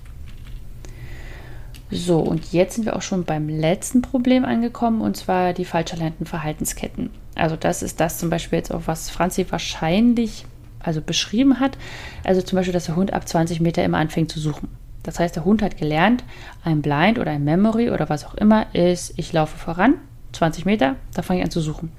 So, 1.90 2.18
und 2.18 2.53
jetzt 2.53 2.74
sind 2.74 2.87
wir 2.87 2.96
auch 2.96 3.03
schon 3.03 3.24
beim 3.24 3.48
letzten 3.48 4.03
Problem 4.03 4.44
angekommen, 4.44 5.03
und 5.03 5.16
zwar 5.16 5.53
die 5.53 5.66
falsch 5.66 5.92
erlernten 5.92 6.27
Verhaltensketten. 6.27 7.11
Also 7.35 7.57
das 7.57 7.83
ist 7.83 8.01
das 8.01 8.18
zum 8.18 8.31
Beispiel 8.31 8.59
jetzt 8.59 8.73
auch, 8.73 8.83
was 8.87 9.11
Franzi 9.11 9.47
wahrscheinlich 9.51 10.47
also 10.81 11.01
beschrieben 11.01 11.61
hat. 11.61 11.79
Also 12.25 12.42
zum 12.42 12.57
Beispiel, 12.57 12.73
dass 12.73 12.87
der 12.87 12.97
Hund 12.97 13.12
ab 13.12 13.27
20 13.27 13.61
Meter 13.61 13.83
immer 13.85 13.99
anfängt 13.99 14.31
zu 14.31 14.40
suchen. 14.40 14.68
Das 15.03 15.18
heißt, 15.20 15.37
der 15.37 15.44
Hund 15.44 15.62
hat 15.62 15.77
gelernt, 15.77 16.25
ein 16.64 16.83
Blind 16.83 17.18
oder 17.18 17.31
ein 17.31 17.44
Memory 17.44 17.90
oder 17.90 18.09
was 18.09 18.25
auch 18.25 18.35
immer 18.35 18.66
ist, 18.75 19.14
ich 19.16 19.33
laufe 19.33 19.57
voran, 19.57 19.94
20 20.33 20.64
Meter, 20.64 20.97
da 21.14 21.23
fange 21.23 21.40
ich 21.40 21.44
an 21.44 21.51
zu 21.51 21.61
suchen. 21.61 21.92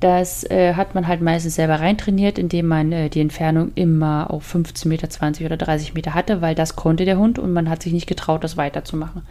Das 0.00 0.44
äh, 0.50 0.74
hat 0.74 0.94
man 0.94 1.06
halt 1.06 1.20
meistens 1.20 1.54
selber 1.54 1.80
reintrainiert, 1.80 2.38
indem 2.38 2.66
man 2.66 2.92
äh, 2.92 3.08
die 3.08 3.20
Entfernung 3.20 3.72
immer 3.74 4.30
auf 4.30 4.42
15 4.44 4.88
Meter, 4.88 5.08
20 5.08 5.46
oder 5.46 5.56
30 5.56 5.94
Meter 5.94 6.14
hatte, 6.14 6.40
weil 6.40 6.54
das 6.54 6.76
konnte 6.76 7.04
der 7.04 7.18
Hund 7.18 7.38
und 7.38 7.52
man 7.52 7.70
hat 7.70 7.82
sich 7.82 7.92
nicht 7.92 8.06
getraut, 8.06 8.42
das 8.42 8.56
weiterzumachen. 8.56 9.22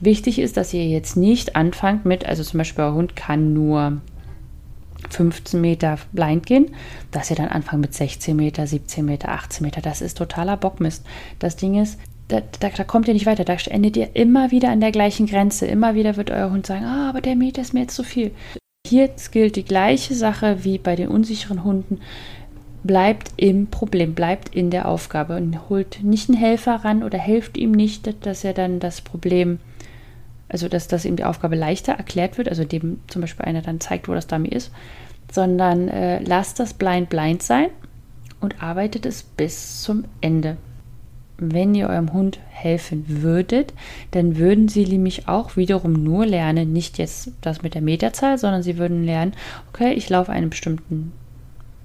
Wichtig 0.00 0.38
ist, 0.40 0.56
dass 0.56 0.74
ihr 0.74 0.86
jetzt 0.86 1.16
nicht 1.16 1.56
anfangt 1.56 2.04
mit, 2.04 2.26
also 2.26 2.42
zum 2.42 2.58
Beispiel 2.58 2.84
euer 2.84 2.94
Hund 2.94 3.16
kann 3.16 3.54
nur 3.54 4.00
15 5.12 5.60
Meter 5.60 5.98
blind 6.12 6.46
gehen, 6.46 6.74
dass 7.10 7.30
ihr 7.30 7.36
dann 7.36 7.48
anfangen 7.48 7.80
mit 7.80 7.94
16 7.94 8.34
Meter, 8.36 8.66
17 8.66 9.04
Meter, 9.04 9.30
18 9.30 9.64
Meter. 9.64 9.80
Das 9.80 10.00
ist 10.00 10.18
totaler 10.18 10.56
Bockmist. 10.56 11.04
Das 11.38 11.56
Ding 11.56 11.80
ist, 11.80 11.98
da, 12.28 12.40
da, 12.60 12.70
da, 12.70 12.84
kommt 12.84 13.08
ihr 13.08 13.14
nicht 13.14 13.26
weiter. 13.26 13.44
Da 13.44 13.54
endet 13.70 13.96
ihr 13.96 14.14
immer 14.14 14.50
wieder 14.50 14.70
an 14.70 14.80
der 14.80 14.92
gleichen 14.92 15.26
Grenze. 15.26 15.66
Immer 15.66 15.94
wieder 15.94 16.16
wird 16.16 16.30
euer 16.30 16.50
Hund 16.50 16.66
sagen, 16.66 16.84
ah, 16.84 17.08
aber 17.08 17.20
der 17.20 17.36
Meter 17.36 17.62
ist 17.62 17.74
mir 17.74 17.80
jetzt 17.80 17.96
zu 17.96 18.02
viel. 18.02 18.32
Hier 18.86 19.10
gilt 19.30 19.56
die 19.56 19.64
gleiche 19.64 20.14
Sache 20.14 20.64
wie 20.64 20.78
bei 20.78 20.96
den 20.96 21.08
unsicheren 21.08 21.64
Hunden. 21.64 22.00
Bleibt 22.82 23.32
im 23.36 23.68
Problem, 23.68 24.14
bleibt 24.14 24.54
in 24.54 24.70
der 24.70 24.88
Aufgabe 24.88 25.36
und 25.36 25.70
holt 25.70 26.02
nicht 26.02 26.28
einen 26.28 26.38
Helfer 26.38 26.84
ran 26.84 27.02
oder 27.02 27.18
helft 27.18 27.56
ihm 27.56 27.72
nicht, 27.72 28.26
dass 28.26 28.44
er 28.44 28.52
dann 28.52 28.80
das 28.80 29.00
Problem 29.00 29.58
also 30.54 30.68
dass, 30.68 30.86
dass 30.86 31.04
ihm 31.04 31.16
die 31.16 31.24
Aufgabe 31.24 31.56
leichter 31.56 31.94
erklärt 31.94 32.38
wird, 32.38 32.48
also 32.48 32.62
dem 32.62 33.00
zum 33.08 33.22
Beispiel 33.22 33.44
einer 33.44 33.60
dann 33.60 33.80
zeigt, 33.80 34.06
wo 34.06 34.14
das 34.14 34.28
Dummy 34.28 34.50
ist, 34.50 34.70
sondern 35.32 35.88
äh, 35.88 36.22
lasst 36.22 36.60
das 36.60 36.74
blind 36.74 37.08
blind 37.08 37.42
sein 37.42 37.70
und 38.40 38.62
arbeitet 38.62 39.04
es 39.04 39.24
bis 39.24 39.82
zum 39.82 40.04
Ende. 40.20 40.56
Wenn 41.38 41.74
ihr 41.74 41.88
eurem 41.88 42.12
Hund 42.12 42.38
helfen 42.50 43.04
würdet, 43.08 43.74
dann 44.12 44.36
würden 44.36 44.68
sie 44.68 44.86
nämlich 44.86 45.26
auch 45.26 45.56
wiederum 45.56 45.92
nur 45.92 46.24
lernen, 46.24 46.72
nicht 46.72 46.98
jetzt 46.98 47.32
das 47.40 47.62
mit 47.62 47.74
der 47.74 47.82
Meterzahl, 47.82 48.38
sondern 48.38 48.62
sie 48.62 48.78
würden 48.78 49.02
lernen, 49.02 49.32
okay, 49.72 49.92
ich 49.94 50.08
laufe 50.08 50.30
einen 50.30 50.50
bestimmten 50.50 51.10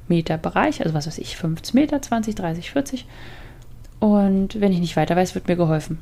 Meterbereich, 0.08 0.82
also 0.84 0.94
was 0.94 1.08
weiß 1.08 1.18
ich, 1.18 1.38
15 1.38 1.74
Meter, 1.74 2.04
20, 2.04 2.36
30, 2.36 2.70
40. 2.70 3.08
Und 4.00 4.62
wenn 4.62 4.72
ich 4.72 4.80
nicht 4.80 4.96
weiter 4.96 5.16
weiß, 5.16 5.34
wird 5.34 5.48
mir 5.48 5.56
geholfen. 5.56 5.98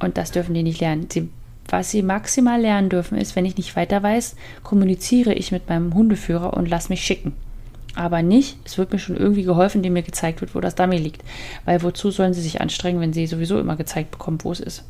Und 0.00 0.18
das 0.18 0.32
dürfen 0.32 0.52
die 0.52 0.64
nicht 0.64 0.80
lernen. 0.80 1.06
Sie 1.08 1.28
was 1.68 1.90
sie 1.90 2.02
maximal 2.02 2.60
lernen 2.60 2.88
dürfen, 2.88 3.18
ist, 3.18 3.36
wenn 3.36 3.44
ich 3.44 3.56
nicht 3.56 3.76
weiter 3.76 4.02
weiß, 4.02 4.36
kommuniziere 4.62 5.34
ich 5.34 5.52
mit 5.52 5.68
meinem 5.68 5.94
Hundeführer 5.94 6.54
und 6.54 6.68
lass 6.68 6.88
mich 6.88 7.02
schicken. 7.02 7.32
Aber 7.94 8.22
nicht, 8.22 8.58
es 8.64 8.76
wird 8.76 8.92
mir 8.92 8.98
schon 8.98 9.16
irgendwie 9.16 9.42
geholfen, 9.42 9.78
indem 9.78 9.94
mir 9.94 10.02
gezeigt 10.02 10.42
wird, 10.42 10.54
wo 10.54 10.60
das 10.60 10.74
Dummy 10.74 10.98
liegt. 10.98 11.22
Weil 11.64 11.82
wozu 11.82 12.10
sollen 12.10 12.34
sie 12.34 12.42
sich 12.42 12.60
anstrengen, 12.60 13.00
wenn 13.00 13.14
sie 13.14 13.26
sowieso 13.26 13.58
immer 13.58 13.76
gezeigt 13.76 14.10
bekommen, 14.10 14.38
wo 14.42 14.52
es 14.52 14.60
ist? 14.60 14.84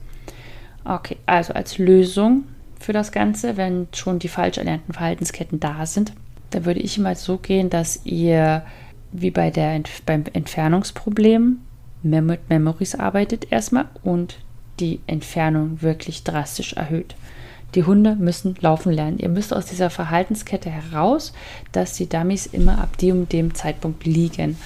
Okay, 0.84 1.16
also 1.24 1.52
als 1.54 1.78
Lösung 1.78 2.44
für 2.78 2.92
das 2.92 3.12
Ganze, 3.12 3.56
wenn 3.56 3.86
schon 3.94 4.18
die 4.18 4.28
falsch 4.28 4.58
erlernten 4.58 4.92
Verhaltensketten 4.92 5.60
da 5.60 5.86
sind, 5.86 6.12
da 6.50 6.64
würde 6.64 6.80
ich 6.80 6.98
immer 6.98 7.14
so 7.14 7.38
gehen, 7.38 7.70
dass 7.70 8.04
ihr 8.04 8.62
wie 9.12 9.30
bei 9.30 9.50
der, 9.50 9.80
beim 10.04 10.24
Entfernungsproblem 10.32 11.58
mit 12.02 12.48
Memories 12.48 12.94
arbeitet 12.94 13.50
erstmal 13.50 13.86
und 14.02 14.38
die 14.80 15.00
Entfernung 15.06 15.82
wirklich 15.82 16.24
drastisch 16.24 16.74
erhöht. 16.74 17.14
Die 17.74 17.84
Hunde 17.84 18.16
müssen 18.16 18.54
laufen 18.60 18.92
lernen. 18.92 19.18
Ihr 19.18 19.28
müsst 19.28 19.52
aus 19.52 19.66
dieser 19.66 19.90
Verhaltenskette 19.90 20.70
heraus, 20.70 21.32
dass 21.72 21.94
die 21.94 22.08
Dummies 22.08 22.46
immer 22.46 22.78
ab 22.78 22.96
dem, 22.98 23.28
dem 23.28 23.54
Zeitpunkt 23.54 24.06
liegen. 24.06 24.56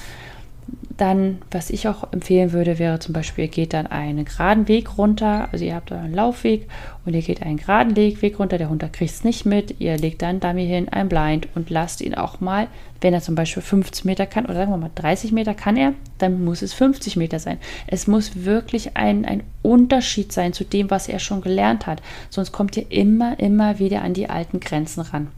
Dann, 1.01 1.39
was 1.51 1.71
ich 1.71 1.89
auch 1.89 2.13
empfehlen 2.13 2.53
würde, 2.53 2.79
wäre 2.79 2.99
zum 2.99 3.15
Beispiel, 3.15 3.45
ihr 3.45 3.51
geht 3.51 3.73
dann 3.73 3.87
einen 3.87 4.27
geraden 4.27 4.69
Weg 4.69 4.99
runter. 4.99 5.49
Also 5.51 5.65
ihr 5.65 5.75
habt 5.75 5.91
euren 5.91 6.13
Laufweg 6.13 6.69
und 7.07 7.15
ihr 7.15 7.23
geht 7.23 7.41
einen 7.41 7.57
geraden 7.57 7.97
Weg 7.97 8.39
runter. 8.39 8.59
Der 8.59 8.69
Hund 8.69 8.85
kriegt 8.93 9.11
es 9.11 9.25
nicht 9.25 9.47
mit. 9.47 9.81
Ihr 9.81 9.97
legt 9.97 10.21
dann 10.21 10.41
Dummy 10.41 10.67
hin, 10.67 10.91
ein 10.91 11.09
Blind 11.09 11.49
und 11.55 11.71
lasst 11.71 12.03
ihn 12.03 12.15
auch 12.15 12.41
mal, 12.41 12.67
wenn 13.01 13.15
er 13.15 13.23
zum 13.23 13.35
Beispiel 13.35 13.63
15 13.63 14.07
Meter 14.07 14.27
kann 14.27 14.45
oder 14.45 14.57
sagen 14.57 14.73
wir 14.73 14.77
mal 14.77 14.91
30 14.95 15.33
Meter 15.33 15.55
kann 15.55 15.79
er, 15.79 15.95
dann 16.19 16.45
muss 16.45 16.61
es 16.61 16.75
50 16.75 17.17
Meter 17.17 17.39
sein. 17.39 17.57
Es 17.87 18.07
muss 18.07 18.45
wirklich 18.45 18.99
ein, 18.99 19.25
ein 19.25 19.43
Unterschied 19.63 20.35
sein 20.35 20.53
zu 20.53 20.65
dem, 20.65 20.91
was 20.91 21.09
er 21.09 21.19
schon 21.19 21.41
gelernt 21.41 21.87
hat. 21.87 22.03
Sonst 22.29 22.53
kommt 22.53 22.77
ihr 22.77 22.93
immer, 22.93 23.41
immer 23.41 23.79
wieder 23.79 24.03
an 24.03 24.13
die 24.13 24.29
alten 24.29 24.61
Grenzen 24.61 25.01
ran. 25.01 25.29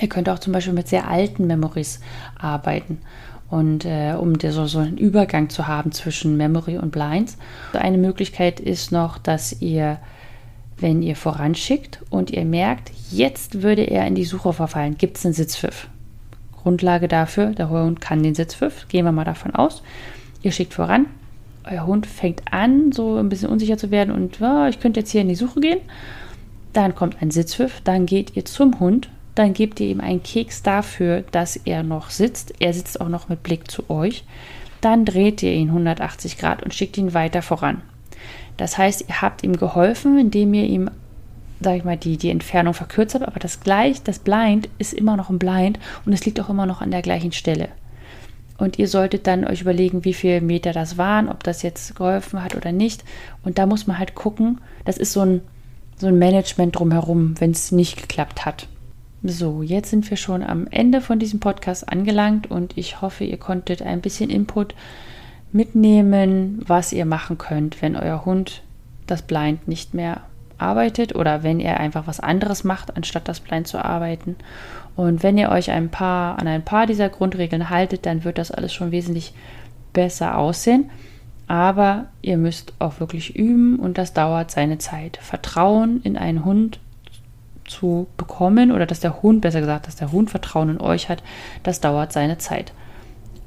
Ihr 0.00 0.08
könnt 0.08 0.28
auch 0.28 0.38
zum 0.38 0.52
Beispiel 0.52 0.74
mit 0.74 0.86
sehr 0.86 1.08
alten 1.08 1.48
Memories 1.48 1.98
arbeiten. 2.38 2.98
Und 3.50 3.84
äh, 3.84 4.14
um 4.18 4.38
so, 4.38 4.66
so 4.66 4.78
einen 4.78 4.98
Übergang 4.98 5.48
zu 5.48 5.66
haben 5.66 5.92
zwischen 5.92 6.36
Memory 6.36 6.76
und 6.76 6.92
Blinds. 6.92 7.38
Eine 7.72 7.98
Möglichkeit 7.98 8.60
ist 8.60 8.92
noch, 8.92 9.16
dass 9.16 9.62
ihr, 9.62 9.98
wenn 10.76 11.02
ihr 11.02 11.16
voranschickt 11.16 12.00
und 12.10 12.30
ihr 12.30 12.44
merkt, 12.44 12.90
jetzt 13.10 13.62
würde 13.62 13.82
er 13.82 14.06
in 14.06 14.14
die 14.14 14.24
Suche 14.24 14.52
verfallen, 14.52 14.98
gibt 14.98 15.16
es 15.16 15.24
einen 15.24 15.34
Sitzpfiff. 15.34 15.88
Grundlage 16.62 17.08
dafür, 17.08 17.46
der 17.52 17.70
Hund 17.70 18.00
kann 18.00 18.22
den 18.22 18.34
Sitzpfiff, 18.34 18.86
gehen 18.88 19.06
wir 19.06 19.12
mal 19.12 19.24
davon 19.24 19.54
aus. 19.54 19.82
Ihr 20.42 20.52
schickt 20.52 20.74
voran, 20.74 21.06
euer 21.70 21.86
Hund 21.86 22.06
fängt 22.06 22.42
an, 22.52 22.92
so 22.92 23.16
ein 23.16 23.28
bisschen 23.28 23.48
unsicher 23.48 23.78
zu 23.78 23.90
werden 23.90 24.14
und 24.14 24.40
oh, 24.42 24.66
ich 24.66 24.80
könnte 24.80 25.00
jetzt 25.00 25.10
hier 25.10 25.22
in 25.22 25.28
die 25.28 25.34
Suche 25.34 25.60
gehen. 25.60 25.80
Dann 26.72 26.94
kommt 26.94 27.22
ein 27.22 27.30
Sitzpfiff, 27.30 27.80
dann 27.82 28.04
geht 28.04 28.36
ihr 28.36 28.44
zum 28.44 28.78
Hund, 28.80 29.08
dann 29.38 29.54
gebt 29.54 29.78
ihr 29.80 29.86
ihm 29.86 30.00
einen 30.00 30.22
Keks 30.22 30.62
dafür, 30.62 31.22
dass 31.30 31.56
er 31.56 31.82
noch 31.82 32.10
sitzt. 32.10 32.54
Er 32.58 32.74
sitzt 32.74 33.00
auch 33.00 33.08
noch 33.08 33.28
mit 33.28 33.42
Blick 33.42 33.70
zu 33.70 33.88
euch. 33.88 34.24
Dann 34.80 35.04
dreht 35.04 35.42
ihr 35.42 35.52
ihn 35.52 35.68
180 35.68 36.38
Grad 36.38 36.62
und 36.62 36.74
schickt 36.74 36.98
ihn 36.98 37.14
weiter 37.14 37.42
voran. 37.42 37.82
Das 38.56 38.76
heißt, 38.76 39.04
ihr 39.08 39.22
habt 39.22 39.44
ihm 39.44 39.56
geholfen, 39.56 40.18
indem 40.18 40.54
ihr 40.54 40.64
ihm, 40.64 40.90
sag 41.60 41.76
ich 41.76 41.84
mal, 41.84 41.96
die, 41.96 42.16
die 42.16 42.30
Entfernung 42.30 42.74
verkürzt 42.74 43.14
habt, 43.14 43.26
aber 43.26 43.38
das 43.38 43.60
gleich, 43.60 44.02
das 44.02 44.18
Blind 44.18 44.68
ist 44.78 44.92
immer 44.92 45.16
noch 45.16 45.30
ein 45.30 45.38
Blind 45.38 45.78
und 46.04 46.12
es 46.12 46.26
liegt 46.26 46.40
auch 46.40 46.48
immer 46.48 46.66
noch 46.66 46.80
an 46.80 46.90
der 46.90 47.02
gleichen 47.02 47.32
Stelle. 47.32 47.68
Und 48.58 48.78
ihr 48.80 48.88
solltet 48.88 49.28
dann 49.28 49.44
euch 49.44 49.60
überlegen, 49.60 50.04
wie 50.04 50.14
viele 50.14 50.40
Meter 50.40 50.72
das 50.72 50.98
waren, 50.98 51.28
ob 51.28 51.44
das 51.44 51.62
jetzt 51.62 51.94
geholfen 51.94 52.42
hat 52.42 52.56
oder 52.56 52.72
nicht. 52.72 53.04
Und 53.44 53.58
da 53.58 53.66
muss 53.66 53.86
man 53.86 54.00
halt 54.00 54.16
gucken, 54.16 54.60
das 54.84 54.98
ist 54.98 55.12
so 55.12 55.20
ein, 55.20 55.42
so 55.96 56.08
ein 56.08 56.18
Management 56.18 56.76
drumherum, 56.76 57.34
wenn 57.38 57.52
es 57.52 57.70
nicht 57.70 57.96
geklappt 57.96 58.44
hat. 58.44 58.66
So, 59.22 59.62
jetzt 59.62 59.90
sind 59.90 60.08
wir 60.10 60.16
schon 60.16 60.44
am 60.44 60.68
Ende 60.70 61.00
von 61.00 61.18
diesem 61.18 61.40
Podcast 61.40 61.88
angelangt 61.88 62.50
und 62.50 62.78
ich 62.78 63.00
hoffe, 63.02 63.24
ihr 63.24 63.38
konntet 63.38 63.82
ein 63.82 64.00
bisschen 64.00 64.30
Input 64.30 64.76
mitnehmen, 65.50 66.62
was 66.66 66.92
ihr 66.92 67.04
machen 67.04 67.36
könnt, 67.36 67.82
wenn 67.82 67.96
euer 67.96 68.24
Hund 68.24 68.62
das 69.06 69.22
Blind 69.22 69.66
nicht 69.66 69.92
mehr 69.92 70.22
arbeitet 70.56 71.14
oder 71.14 71.42
wenn 71.42 71.58
ihr 71.58 71.78
einfach 71.78 72.06
was 72.06 72.20
anderes 72.20 72.62
macht, 72.62 72.96
anstatt 72.96 73.26
das 73.26 73.40
Blind 73.40 73.66
zu 73.66 73.84
arbeiten. 73.84 74.36
Und 74.94 75.22
wenn 75.22 75.38
ihr 75.38 75.50
euch 75.50 75.70
ein 75.70 75.88
paar, 75.88 76.38
an 76.38 76.46
ein 76.46 76.64
paar 76.64 76.86
dieser 76.86 77.08
Grundregeln 77.08 77.70
haltet, 77.70 78.06
dann 78.06 78.24
wird 78.24 78.38
das 78.38 78.50
alles 78.50 78.72
schon 78.72 78.92
wesentlich 78.92 79.34
besser 79.92 80.38
aussehen. 80.38 80.90
Aber 81.48 82.06
ihr 82.20 82.36
müsst 82.36 82.74
auch 82.78 83.00
wirklich 83.00 83.34
üben 83.34 83.78
und 83.80 83.98
das 83.98 84.12
dauert 84.12 84.50
seine 84.50 84.78
Zeit. 84.78 85.18
Vertrauen 85.20 86.02
in 86.02 86.16
einen 86.16 86.44
Hund 86.44 86.78
zu 87.68 88.06
bekommen 88.16 88.72
oder 88.72 88.86
dass 88.86 89.00
der 89.00 89.22
Hund, 89.22 89.40
besser 89.40 89.60
gesagt, 89.60 89.86
dass 89.86 89.96
der 89.96 90.12
Hund 90.12 90.30
Vertrauen 90.30 90.70
in 90.70 90.80
euch 90.80 91.08
hat, 91.08 91.22
das 91.62 91.80
dauert 91.80 92.12
seine 92.12 92.38
Zeit. 92.38 92.72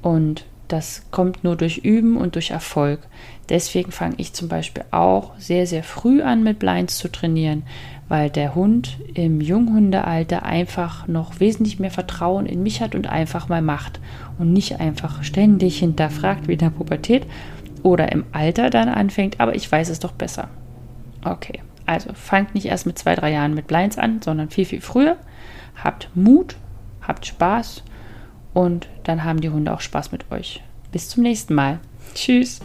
Und 0.01 0.45
das 0.67 1.03
kommt 1.11 1.43
nur 1.43 1.57
durch 1.57 1.79
Üben 1.79 2.15
und 2.15 2.35
durch 2.35 2.51
Erfolg. 2.51 3.01
Deswegen 3.49 3.91
fange 3.91 4.15
ich 4.17 4.33
zum 4.33 4.47
Beispiel 4.47 4.85
auch 4.91 5.37
sehr, 5.37 5.67
sehr 5.67 5.83
früh 5.83 6.21
an, 6.21 6.43
mit 6.43 6.59
Blinds 6.59 6.97
zu 6.97 7.11
trainieren, 7.11 7.63
weil 8.07 8.29
der 8.29 8.55
Hund 8.55 8.97
im 9.13 9.41
Junghundealter 9.41 10.43
einfach 10.43 11.07
noch 11.07 11.39
wesentlich 11.39 11.79
mehr 11.79 11.91
Vertrauen 11.91 12.45
in 12.45 12.63
mich 12.63 12.81
hat 12.81 12.95
und 12.95 13.07
einfach 13.07 13.49
mal 13.49 13.61
macht 13.61 13.99
und 14.39 14.53
nicht 14.53 14.79
einfach 14.79 15.23
ständig 15.23 15.79
hinterfragt 15.79 16.47
wie 16.47 16.53
in 16.53 16.59
der 16.59 16.69
Pubertät 16.69 17.25
oder 17.83 18.11
im 18.11 18.25
Alter 18.31 18.69
dann 18.69 18.89
anfängt, 18.89 19.39
aber 19.39 19.55
ich 19.55 19.69
weiß 19.69 19.89
es 19.89 19.99
doch 19.99 20.13
besser. 20.13 20.49
Okay, 21.23 21.61
also 21.91 22.13
fangt 22.13 22.55
nicht 22.55 22.67
erst 22.67 22.85
mit 22.85 22.97
zwei, 22.97 23.15
drei 23.15 23.31
Jahren 23.31 23.53
mit 23.53 23.67
Blinds 23.67 23.97
an, 23.97 24.21
sondern 24.21 24.49
viel, 24.49 24.65
viel 24.65 24.81
früher. 24.81 25.17
Habt 25.83 26.09
Mut, 26.15 26.55
habt 27.01 27.25
Spaß 27.25 27.83
und 28.53 28.87
dann 29.03 29.23
haben 29.23 29.41
die 29.41 29.49
Hunde 29.49 29.73
auch 29.73 29.81
Spaß 29.81 30.11
mit 30.11 30.31
euch. 30.31 30.63
Bis 30.91 31.09
zum 31.09 31.23
nächsten 31.23 31.53
Mal. 31.53 31.79
Tschüss. 32.13 32.61